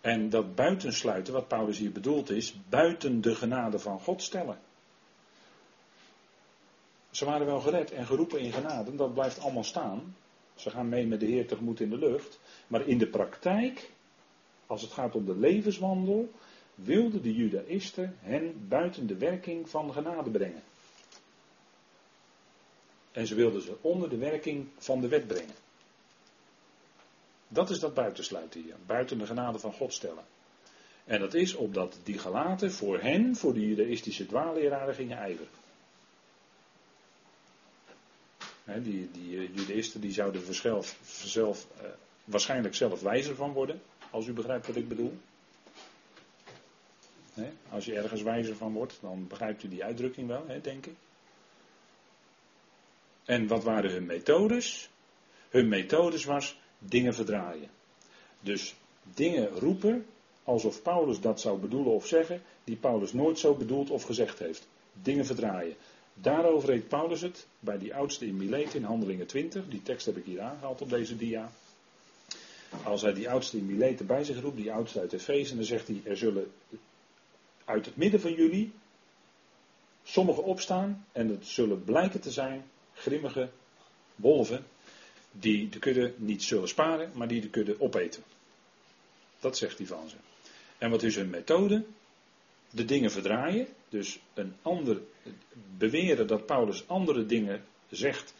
En 0.00 0.28
dat 0.28 0.54
buitensluiten, 0.54 1.32
wat 1.32 1.48
Paulus 1.48 1.78
hier 1.78 1.92
bedoelt 1.92 2.30
is, 2.30 2.54
buiten 2.68 3.20
de 3.20 3.34
genade 3.34 3.78
van 3.78 4.00
God 4.00 4.22
stellen. 4.22 4.58
Ze 7.10 7.24
waren 7.24 7.46
wel 7.46 7.60
gered 7.60 7.90
en 7.90 8.06
geroepen 8.06 8.40
in 8.40 8.52
genade, 8.52 8.96
dat 8.96 9.14
blijft 9.14 9.40
allemaal 9.40 9.64
staan. 9.64 10.16
Ze 10.54 10.70
gaan 10.70 10.88
mee 10.88 11.06
met 11.06 11.20
de 11.20 11.26
Heer 11.26 11.46
tegemoet 11.46 11.80
in 11.80 11.90
de 11.90 11.98
lucht. 11.98 12.40
Maar 12.66 12.86
in 12.86 12.98
de 12.98 13.06
praktijk, 13.06 13.90
als 14.66 14.82
het 14.82 14.92
gaat 14.92 15.14
om 15.14 15.24
de 15.24 15.36
levenswandel, 15.36 16.30
wilden 16.74 17.22
de 17.22 17.34
Judaïsten 17.34 18.16
hen 18.20 18.68
buiten 18.68 19.06
de 19.06 19.16
werking 19.16 19.68
van 19.68 19.92
genade 19.92 20.30
brengen. 20.30 20.62
En 23.12 23.26
ze 23.26 23.34
wilden 23.34 23.62
ze 23.62 23.76
onder 23.80 24.08
de 24.08 24.16
werking 24.16 24.68
van 24.78 25.00
de 25.00 25.08
wet 25.08 25.26
brengen. 25.26 25.54
Dat 27.48 27.70
is 27.70 27.78
dat 27.78 27.94
buitensluiten 27.94 28.62
hier. 28.62 28.74
Buiten 28.86 29.18
de 29.18 29.26
genade 29.26 29.58
van 29.58 29.72
God 29.72 29.92
stellen. 29.92 30.24
En 31.04 31.20
dat 31.20 31.34
is 31.34 31.54
opdat 31.54 31.98
die 32.02 32.18
gelaten 32.18 32.72
voor 32.72 33.00
hen, 33.00 33.36
voor 33.36 33.54
de 33.54 33.68
judaïstische 33.68 34.26
dwaalleraren 34.26 34.94
gingen 34.94 35.18
ijveren. 35.18 35.48
die, 38.64 39.10
die 39.10 39.36
uh, 39.36 39.48
judaïsten 39.54 40.00
die 40.00 40.12
zouden 40.12 40.54
zelf, 40.54 40.98
zelf 41.24 41.66
uh, 41.76 41.88
waarschijnlijk 42.24 42.74
zelf 42.74 43.00
wijzer 43.00 43.34
van 43.34 43.52
worden. 43.52 43.82
Als 44.10 44.26
u 44.26 44.32
begrijpt 44.32 44.66
wat 44.66 44.76
ik 44.76 44.88
bedoel. 44.88 45.18
als 47.68 47.84
je 47.84 47.94
ergens 47.94 48.22
wijzer 48.22 48.56
van 48.56 48.72
wordt, 48.72 48.98
dan 49.00 49.26
begrijpt 49.26 49.62
u 49.62 49.68
die 49.68 49.84
uitdrukking 49.84 50.28
wel, 50.28 50.46
denk 50.62 50.86
ik. 50.86 50.94
En 53.30 53.46
wat 53.46 53.64
waren 53.64 53.90
hun 53.90 54.06
methodes? 54.06 54.88
Hun 55.48 55.68
methodes 55.68 56.24
was 56.24 56.58
dingen 56.78 57.14
verdraaien. 57.14 57.68
Dus 58.40 58.74
dingen 59.14 59.48
roepen 59.48 60.06
alsof 60.44 60.82
Paulus 60.82 61.20
dat 61.20 61.40
zou 61.40 61.58
bedoelen 61.58 61.92
of 61.92 62.06
zeggen, 62.06 62.42
die 62.64 62.76
Paulus 62.76 63.12
nooit 63.12 63.38
zo 63.38 63.54
bedoeld 63.54 63.90
of 63.90 64.02
gezegd 64.02 64.38
heeft. 64.38 64.68
Dingen 65.02 65.26
verdraaien. 65.26 65.74
Daarover 66.14 66.70
heeft 66.70 66.88
Paulus 66.88 67.20
het 67.20 67.46
bij 67.60 67.78
die 67.78 67.94
oudste 67.94 68.26
in 68.26 68.36
Milet 68.36 68.74
in 68.74 68.84
Handelingen 68.84 69.26
20. 69.26 69.68
Die 69.68 69.82
tekst 69.82 70.06
heb 70.06 70.16
ik 70.16 70.24
hier 70.24 70.40
aangehaald 70.40 70.80
op 70.80 70.90
deze 70.90 71.16
dia. 71.16 71.50
Als 72.82 73.02
hij 73.02 73.12
die 73.12 73.30
oudste 73.30 73.56
in 73.56 73.66
Milet 73.66 74.06
bij 74.06 74.24
zich 74.24 74.40
roept, 74.40 74.56
die 74.56 74.72
oudste 74.72 75.00
uit 75.00 75.12
Efeze, 75.12 75.54
dan 75.54 75.64
zegt 75.64 75.86
hij: 75.86 76.00
Er 76.04 76.16
zullen 76.16 76.52
uit 77.64 77.86
het 77.86 77.96
midden 77.96 78.20
van 78.20 78.32
jullie 78.32 78.72
sommigen 80.02 80.44
opstaan 80.44 81.06
en 81.12 81.28
het 81.28 81.46
zullen 81.46 81.84
blijken 81.84 82.20
te 82.20 82.30
zijn 82.30 82.64
grimmige 83.00 83.48
wolven 84.16 84.64
die 85.32 85.68
de 85.68 85.78
kudde 85.78 86.14
niet 86.16 86.42
zullen 86.42 86.68
sparen, 86.68 87.10
maar 87.14 87.28
die 87.28 87.40
de 87.40 87.48
kudde 87.48 87.80
opeten. 87.80 88.22
Dat 89.40 89.56
zegt 89.56 89.78
hij 89.78 89.86
van 89.86 90.08
ze. 90.08 90.16
En 90.78 90.90
wat 90.90 91.02
is 91.02 91.16
hun 91.16 91.30
methode? 91.30 91.84
De 92.70 92.84
dingen 92.84 93.10
verdraaien. 93.10 93.66
Dus 93.88 94.20
een 94.34 94.54
ander 94.62 95.00
beweren 95.76 96.26
dat 96.26 96.46
Paulus 96.46 96.88
andere 96.88 97.26
dingen 97.26 97.64
zegt 97.90 98.34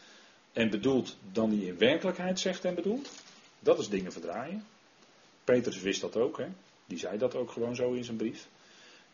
en 0.53 0.69
bedoelt 0.69 1.17
dan 1.31 1.49
hij 1.49 1.67
in 1.67 1.77
werkelijkheid 1.77 2.39
zegt 2.39 2.65
en 2.65 2.75
bedoelt. 2.75 3.09
Dat 3.59 3.79
is 3.79 3.89
dingen 3.89 4.11
verdraaien. 4.11 4.65
Petrus 5.43 5.81
wist 5.81 6.01
dat 6.01 6.15
ook, 6.15 6.37
hè? 6.37 6.47
die 6.85 6.97
zei 6.97 7.17
dat 7.17 7.35
ook 7.35 7.51
gewoon 7.51 7.75
zo 7.75 7.91
in 7.91 8.03
zijn 8.03 8.17
brief. 8.17 8.47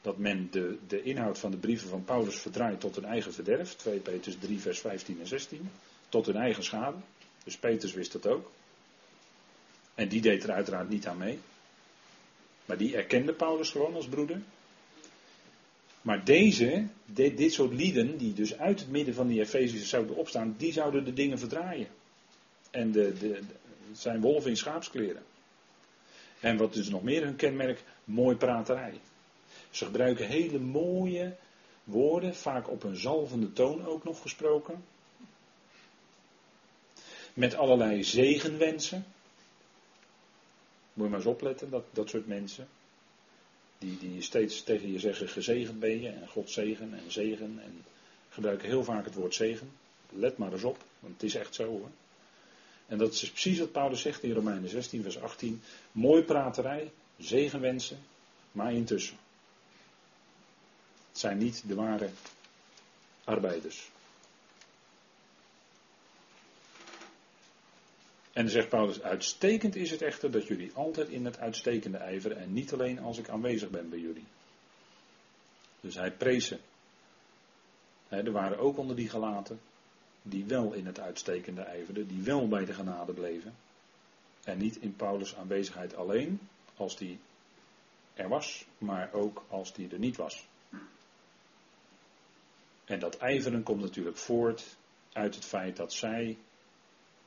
Dat 0.08 0.18
men 0.18 0.48
de, 0.52 0.78
de 0.88 1.04
inhoud 1.04 1.38
van 1.38 1.52
de 1.52 1.58
brieven 1.58 1.90
van 1.90 2.04
Paulus 2.04 2.36
verdraait 2.36 2.80
tot 2.80 2.96
hun 2.96 3.06
eigen 3.06 3.34
verderf. 3.34 3.74
2 3.74 4.00
Petrus 4.00 4.38
3, 4.40 4.60
vers 4.60 4.80
15 4.80 5.20
en 5.20 5.28
16. 5.28 5.70
Tot 6.10 6.26
hun 6.26 6.36
eigen 6.36 6.64
schade. 6.64 6.98
Dus 7.44 7.58
Petrus 7.58 7.94
wist 7.94 8.12
dat 8.12 8.28
ook. 8.28 8.52
En 9.96 10.08
die 10.08 10.22
deed 10.22 10.44
er 10.44 10.52
uiteraard 10.52 10.90
niet 10.90 11.08
aan 11.08 11.18
mee. 11.18 11.40
Maar 12.66 12.78
die 12.78 12.96
erkende 12.96 13.34
Paulus 13.34 13.70
gewoon 13.70 13.96
als 13.96 14.08
broeder. 14.08 14.42
Maar 16.02 16.26
deze, 16.26 16.88
dit, 17.06 17.54
soort 17.54 17.74
lieden, 17.74 18.18
die 18.18 18.34
dus 18.34 18.58
uit 18.58 18.80
het 18.80 18.90
midden 18.90 19.14
van 19.14 19.28
die 19.28 19.40
Efezische 19.40 19.88
zouden 19.88 20.16
opstaan, 20.16 20.56
die 20.58 20.72
zouden 20.72 21.06
de 21.06 21.14
dingen 21.14 21.40
verdraaien. 21.40 21.88
En 22.72 22.92
de, 22.92 23.14
de, 23.20 23.40
zijn 23.92 24.22
wolven 24.22 24.50
in 24.50 24.58
schaapskleren. 24.58 25.24
En 26.40 26.58
wat 26.58 26.76
is 26.76 26.90
nog 26.90 27.04
meer 27.04 27.24
hun 27.24 27.36
kenmerk? 27.36 27.84
Mooi 28.04 28.36
praterij. 28.36 29.00
Ze 29.78 29.86
gebruiken 29.86 30.28
hele 30.28 30.60
mooie 30.60 31.36
woorden, 31.84 32.36
vaak 32.36 32.70
op 32.70 32.84
een 32.84 32.96
zalvende 32.96 33.54
toon 33.54 33.86
ook 33.86 34.04
nog 34.04 34.22
gesproken. 34.22 34.84
Met 37.34 37.56
allerlei 37.56 38.04
zegenwensen. 38.04 39.06
Moet 40.94 41.06
je 41.06 41.12
maar 41.12 41.20
eens 41.20 41.30
opletten, 41.30 41.70
dat, 41.70 41.84
dat 41.92 42.10
soort 42.10 42.28
mensen. 42.28 42.68
Die, 43.78 43.98
die 43.98 44.22
steeds 44.22 44.64
tegen 44.64 44.92
je 44.92 45.00
zeggen 45.00 45.30
gezegend 45.30 45.80
ben 45.80 46.02
je 46.02 46.10
en 46.10 46.28
God 46.28 46.50
zegen 46.50 46.94
en 46.94 47.12
zegen. 47.12 47.60
En 47.64 47.86
gebruiken 48.30 48.68
heel 48.68 48.84
vaak 48.84 49.06
het 49.06 49.16
woord 49.16 49.36
zegen. 49.36 49.72
Let 50.10 50.38
maar 50.38 50.54
eens 50.54 50.64
op, 50.64 50.78
want 51.00 51.14
het 51.14 51.24
is 51.24 51.36
echt 51.36 51.56
zo 51.56 51.66
hoor. 51.66 51.90
En 52.88 52.98
dat 52.98 53.14
is 53.14 53.32
precies 53.32 53.60
wat 53.60 53.72
Paulus 53.72 54.02
zegt 54.02 54.24
in 54.24 54.34
Romeinen 54.34 54.70
16, 54.70 55.02
vers 55.02 55.20
18. 55.20 55.62
Mooi 55.92 56.24
praterij, 56.24 56.92
zegenwensen, 57.18 58.00
maar 58.52 58.74
intussen. 58.74 59.18
Zijn 61.18 61.38
niet 61.38 61.68
de 61.68 61.76
ware 61.76 62.10
arbeiders. 63.24 63.90
En 68.34 68.44
dan 68.44 68.50
zegt 68.50 68.70
Paulus, 68.70 69.02
uitstekend 69.02 69.76
is 69.76 69.92
het 69.92 70.02
echter 70.02 70.32
dat 70.32 70.48
jullie 70.48 70.72
altijd 70.74 71.10
in 71.10 71.26
het 71.26 71.40
uitstekende 71.40 71.98
ijveren 71.98 72.38
en 72.38 72.54
niet 72.54 72.74
alleen 72.74 73.00
als 73.00 73.18
ik 73.18 73.30
aanwezig 73.30 73.70
ben 73.70 73.90
bij 73.90 74.00
jullie. 74.00 74.26
Dus 75.82 75.96
hij 75.96 76.12
prees 76.12 76.48
ze. 76.48 76.58
er 78.10 78.32
waren 78.32 78.60
ook 78.60 78.78
onder 78.78 78.96
die 78.96 79.10
gelaten 79.10 79.60
die 80.22 80.46
wel 80.46 80.74
in 80.74 80.86
het 80.86 81.00
uitstekende 81.00 81.62
ijverden, 81.62 82.08
die 82.08 82.22
wel 82.24 82.48
bij 82.48 82.66
de 82.66 82.74
genade 82.74 83.14
bleven. 83.14 83.56
En 84.44 84.58
niet 84.58 84.76
in 84.76 84.96
Paulus' 84.96 85.36
aanwezigheid 85.36 85.96
alleen, 85.96 86.40
als 86.76 86.98
die 86.98 87.20
er 88.14 88.30
was, 88.30 88.66
maar 88.78 89.14
ook 89.14 89.46
als 89.50 89.74
die 89.74 89.90
er 89.90 90.00
niet 90.00 90.16
was. 90.16 90.48
En 92.88 93.00
dat 93.00 93.18
ijveren 93.18 93.64
komt 93.64 93.82
natuurlijk 93.82 94.18
voort 94.18 94.64
uit 95.14 95.36
het 95.36 95.46
feit 95.46 95.76
dat 95.76 95.94
zij 95.94 96.38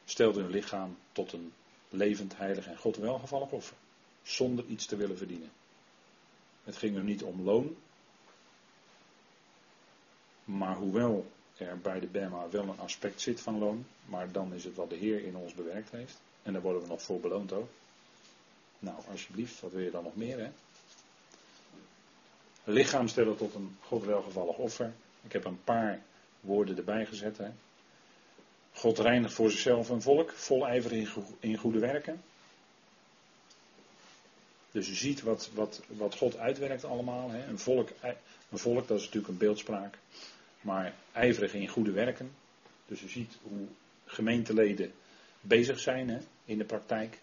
stelden 0.05 0.43
hun 0.43 0.53
lichaam 0.53 0.97
tot 1.13 1.33
een 1.33 1.53
levend, 1.89 2.37
heilig 2.37 2.67
en 2.67 2.77
God 2.77 2.97
welgevallig 2.97 3.51
offer. 3.51 3.77
Zonder 4.23 4.65
iets 4.67 4.87
te 4.87 4.97
willen 4.97 5.17
verdienen. 5.17 5.51
Het 6.65 6.77
ging 6.77 6.97
er 6.97 7.03
niet 7.03 7.23
om 7.23 7.43
loon. 7.43 7.77
Maar 10.45 10.77
hoewel 10.77 11.31
er 11.57 11.79
bij 11.79 12.01
de 12.01 12.07
Bema 12.07 12.49
wel 12.49 12.63
een 12.63 12.79
aspect 12.79 13.21
zit 13.21 13.41
van 13.41 13.59
loon, 13.59 13.87
maar 14.05 14.33
dan 14.33 14.55
is 14.55 14.65
het 14.65 14.75
wat 14.75 14.91
de 14.91 14.97
Heer 14.97 15.25
in 15.25 15.37
ons 15.37 15.55
bewerkt 15.55 15.91
heeft. 15.91 16.21
En 16.43 16.53
daar 16.53 16.63
worden 16.63 16.83
we 16.83 16.89
nog 16.89 17.03
voor 17.03 17.21
beloond 17.21 17.53
ook. 17.53 17.69
Nou, 18.79 18.97
alsjeblieft, 19.11 19.61
wat 19.61 19.73
wil 19.73 19.81
je 19.81 19.91
dan 19.91 20.05
nog 20.05 20.17
meer, 20.17 20.39
hè? 20.39 20.51
Lichaam 22.65 23.09
stellen 23.09 23.37
tot 23.37 23.55
een 23.55 23.77
God 23.81 24.05
welgevallig 24.05 24.57
offer. 24.57 24.93
Ik 25.23 25.33
heb 25.33 25.45
een 25.45 25.65
paar 25.65 26.03
woorden 26.41 26.77
erbij 26.77 27.07
gezet. 27.07 27.39
Hè. 27.39 27.51
God 28.73 28.99
reinigt 28.99 29.35
voor 29.35 29.51
zichzelf 29.51 29.89
een 29.89 30.03
volk, 30.03 30.33
vol 30.33 30.67
ijver 30.67 30.93
in 31.41 31.57
goede 31.57 31.79
werken. 31.79 32.23
Dus 34.71 34.89
u 34.89 34.95
ziet 34.95 35.23
wat, 35.23 35.51
wat, 35.55 35.83
wat 35.87 36.15
God 36.15 36.37
uitwerkt 36.37 36.85
allemaal. 36.85 37.31
Hè. 37.31 37.47
Een, 37.47 37.59
volk, 37.59 37.89
een 38.51 38.59
volk, 38.59 38.89
dat 38.89 38.99
is 38.99 39.05
natuurlijk 39.05 39.33
een 39.33 39.39
beeldspraak. 39.39 39.99
Maar 40.61 40.95
ijverig 41.13 41.55
in 41.55 41.69
goede 41.69 41.93
werken. 41.93 42.31
Dus 42.87 43.03
u 43.03 43.09
ziet 43.09 43.39
hoe 43.43 43.67
gemeenteleden 44.05 44.93
bezig 45.41 45.81
zijn 45.81 46.09
hè, 46.09 46.19
in 46.45 46.59
de 46.59 46.65
praktijk. 46.65 47.19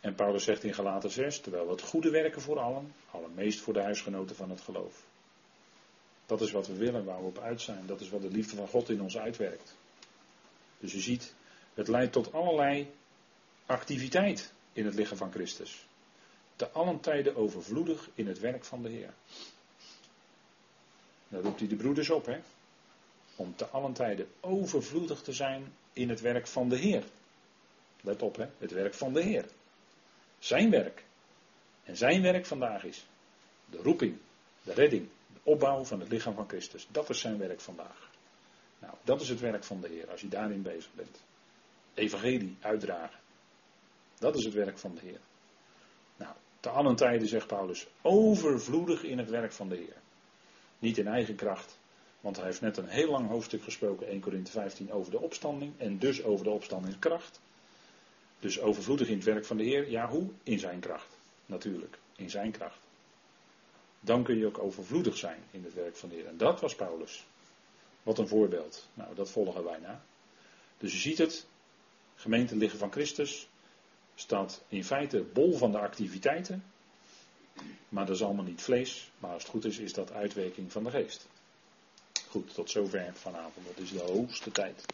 En 0.00 0.14
Paulus 0.14 0.44
zegt 0.44 0.64
in 0.64 0.74
Galaten 0.74 1.10
6, 1.10 1.40
terwijl 1.40 1.70
het 1.70 1.82
goede 1.82 2.10
werken 2.10 2.42
voor 2.42 2.58
allen, 2.58 2.94
allermeest 3.10 3.60
voor 3.60 3.72
de 3.72 3.82
huisgenoten 3.82 4.36
van 4.36 4.50
het 4.50 4.60
geloof. 4.60 5.02
Dat 6.32 6.40
is 6.40 6.52
wat 6.52 6.66
we 6.66 6.76
willen, 6.76 7.04
waar 7.04 7.20
we 7.20 7.26
op 7.26 7.38
uit 7.38 7.60
zijn. 7.60 7.86
Dat 7.86 8.00
is 8.00 8.10
wat 8.10 8.22
de 8.22 8.30
liefde 8.30 8.56
van 8.56 8.68
God 8.68 8.88
in 8.88 9.02
ons 9.02 9.18
uitwerkt. 9.18 9.76
Dus 10.78 10.94
u 10.94 11.00
ziet, 11.00 11.34
het 11.74 11.88
leidt 11.88 12.12
tot 12.12 12.32
allerlei 12.32 12.92
activiteit 13.66 14.52
in 14.72 14.84
het 14.84 14.94
lichaam 14.94 15.16
van 15.16 15.32
Christus. 15.32 15.86
Te 16.56 16.68
allen 16.70 17.00
tijden 17.00 17.36
overvloedig 17.36 18.08
in 18.14 18.26
het 18.26 18.38
werk 18.38 18.64
van 18.64 18.82
de 18.82 18.88
Heer. 18.88 19.14
Dan 21.28 21.42
roept 21.42 21.58
hij 21.58 21.68
de 21.68 21.76
broeders 21.76 22.10
op, 22.10 22.26
hè? 22.26 22.40
Om 23.36 23.56
te 23.56 23.66
allen 23.66 23.92
tijden 23.92 24.28
overvloedig 24.40 25.22
te 25.22 25.32
zijn 25.32 25.72
in 25.92 26.08
het 26.08 26.20
werk 26.20 26.46
van 26.46 26.68
de 26.68 26.76
Heer. 26.76 27.04
Let 28.00 28.22
op, 28.22 28.36
hè? 28.36 28.46
Het 28.58 28.70
werk 28.70 28.94
van 28.94 29.12
de 29.12 29.22
Heer. 29.22 29.44
Zijn 30.38 30.70
werk. 30.70 31.04
En 31.84 31.96
zijn 31.96 32.22
werk 32.22 32.46
vandaag 32.46 32.84
is 32.84 33.06
de 33.70 33.78
roeping, 33.78 34.16
de 34.62 34.72
redding, 34.72 35.08
opbouw 35.42 35.84
van 35.84 36.00
het 36.00 36.08
lichaam 36.08 36.34
van 36.34 36.48
Christus. 36.48 36.86
Dat 36.90 37.10
is 37.10 37.20
zijn 37.20 37.38
werk 37.38 37.60
vandaag. 37.60 38.10
Nou, 38.78 38.94
dat 39.04 39.20
is 39.20 39.28
het 39.28 39.40
werk 39.40 39.64
van 39.64 39.80
de 39.80 39.88
Heer, 39.88 40.10
als 40.10 40.20
je 40.20 40.28
daarin 40.28 40.62
bezig 40.62 40.90
bent. 40.94 41.22
Evangelie 41.94 42.56
uitdragen. 42.60 43.18
Dat 44.18 44.36
is 44.36 44.44
het 44.44 44.54
werk 44.54 44.78
van 44.78 44.94
de 44.94 45.00
Heer. 45.00 45.20
Nou, 46.16 46.34
te 46.60 46.68
allen 46.68 46.96
tijden 46.96 47.28
zegt 47.28 47.46
Paulus, 47.46 47.86
overvloedig 48.02 49.02
in 49.02 49.18
het 49.18 49.30
werk 49.30 49.52
van 49.52 49.68
de 49.68 49.76
Heer. 49.76 49.96
Niet 50.78 50.98
in 50.98 51.06
eigen 51.06 51.34
kracht, 51.34 51.78
want 52.20 52.36
hij 52.36 52.44
heeft 52.44 52.60
net 52.60 52.76
een 52.76 52.88
heel 52.88 53.10
lang 53.10 53.28
hoofdstuk 53.28 53.62
gesproken, 53.62 54.06
1 54.06 54.20
Korinthe 54.20 54.50
15, 54.50 54.92
over 54.92 55.10
de 55.10 55.20
opstanding 55.20 55.72
en 55.78 55.98
dus 55.98 56.22
over 56.22 56.44
de 56.44 56.50
opstandingskracht. 56.50 57.40
Dus 58.40 58.60
overvloedig 58.60 59.08
in 59.08 59.14
het 59.14 59.24
werk 59.24 59.44
van 59.44 59.56
de 59.56 59.64
Heer, 59.64 59.90
ja 59.90 60.08
hoe? 60.08 60.28
In 60.42 60.58
zijn 60.58 60.80
kracht, 60.80 61.18
natuurlijk, 61.46 61.98
in 62.16 62.30
zijn 62.30 62.50
kracht 62.50 62.81
dan 64.04 64.22
kun 64.22 64.38
je 64.38 64.46
ook 64.46 64.58
overvloedig 64.58 65.16
zijn 65.16 65.42
in 65.50 65.64
het 65.64 65.74
werk 65.74 65.96
van 65.96 66.08
de 66.08 66.14
Heer. 66.14 66.26
En 66.26 66.36
dat 66.36 66.60
was 66.60 66.74
Paulus. 66.74 67.26
Wat 68.02 68.18
een 68.18 68.28
voorbeeld. 68.28 68.88
Nou, 68.94 69.14
dat 69.14 69.30
volgen 69.30 69.64
wij 69.64 69.78
na. 69.78 70.04
Dus 70.78 70.92
je 70.92 70.98
ziet 70.98 71.18
het, 71.18 71.46
gemeente 72.16 72.56
liggen 72.56 72.78
van 72.78 72.92
Christus 72.92 73.48
staat 74.14 74.62
in 74.68 74.84
feite 74.84 75.24
bol 75.32 75.56
van 75.56 75.72
de 75.72 75.78
activiteiten. 75.78 76.64
Maar 77.88 78.06
dat 78.06 78.16
is 78.16 78.22
allemaal 78.22 78.44
niet 78.44 78.62
vlees, 78.62 79.10
maar 79.18 79.32
als 79.32 79.42
het 79.42 79.52
goed 79.52 79.64
is, 79.64 79.78
is 79.78 79.92
dat 79.92 80.12
uitwerking 80.12 80.72
van 80.72 80.84
de 80.84 80.90
geest. 80.90 81.28
Goed, 82.28 82.54
tot 82.54 82.70
zover 82.70 83.10
vanavond. 83.14 83.66
Dat 83.66 83.78
is 83.78 83.92
de 83.92 84.00
hoogste 84.00 84.50
tijd. 84.50 84.84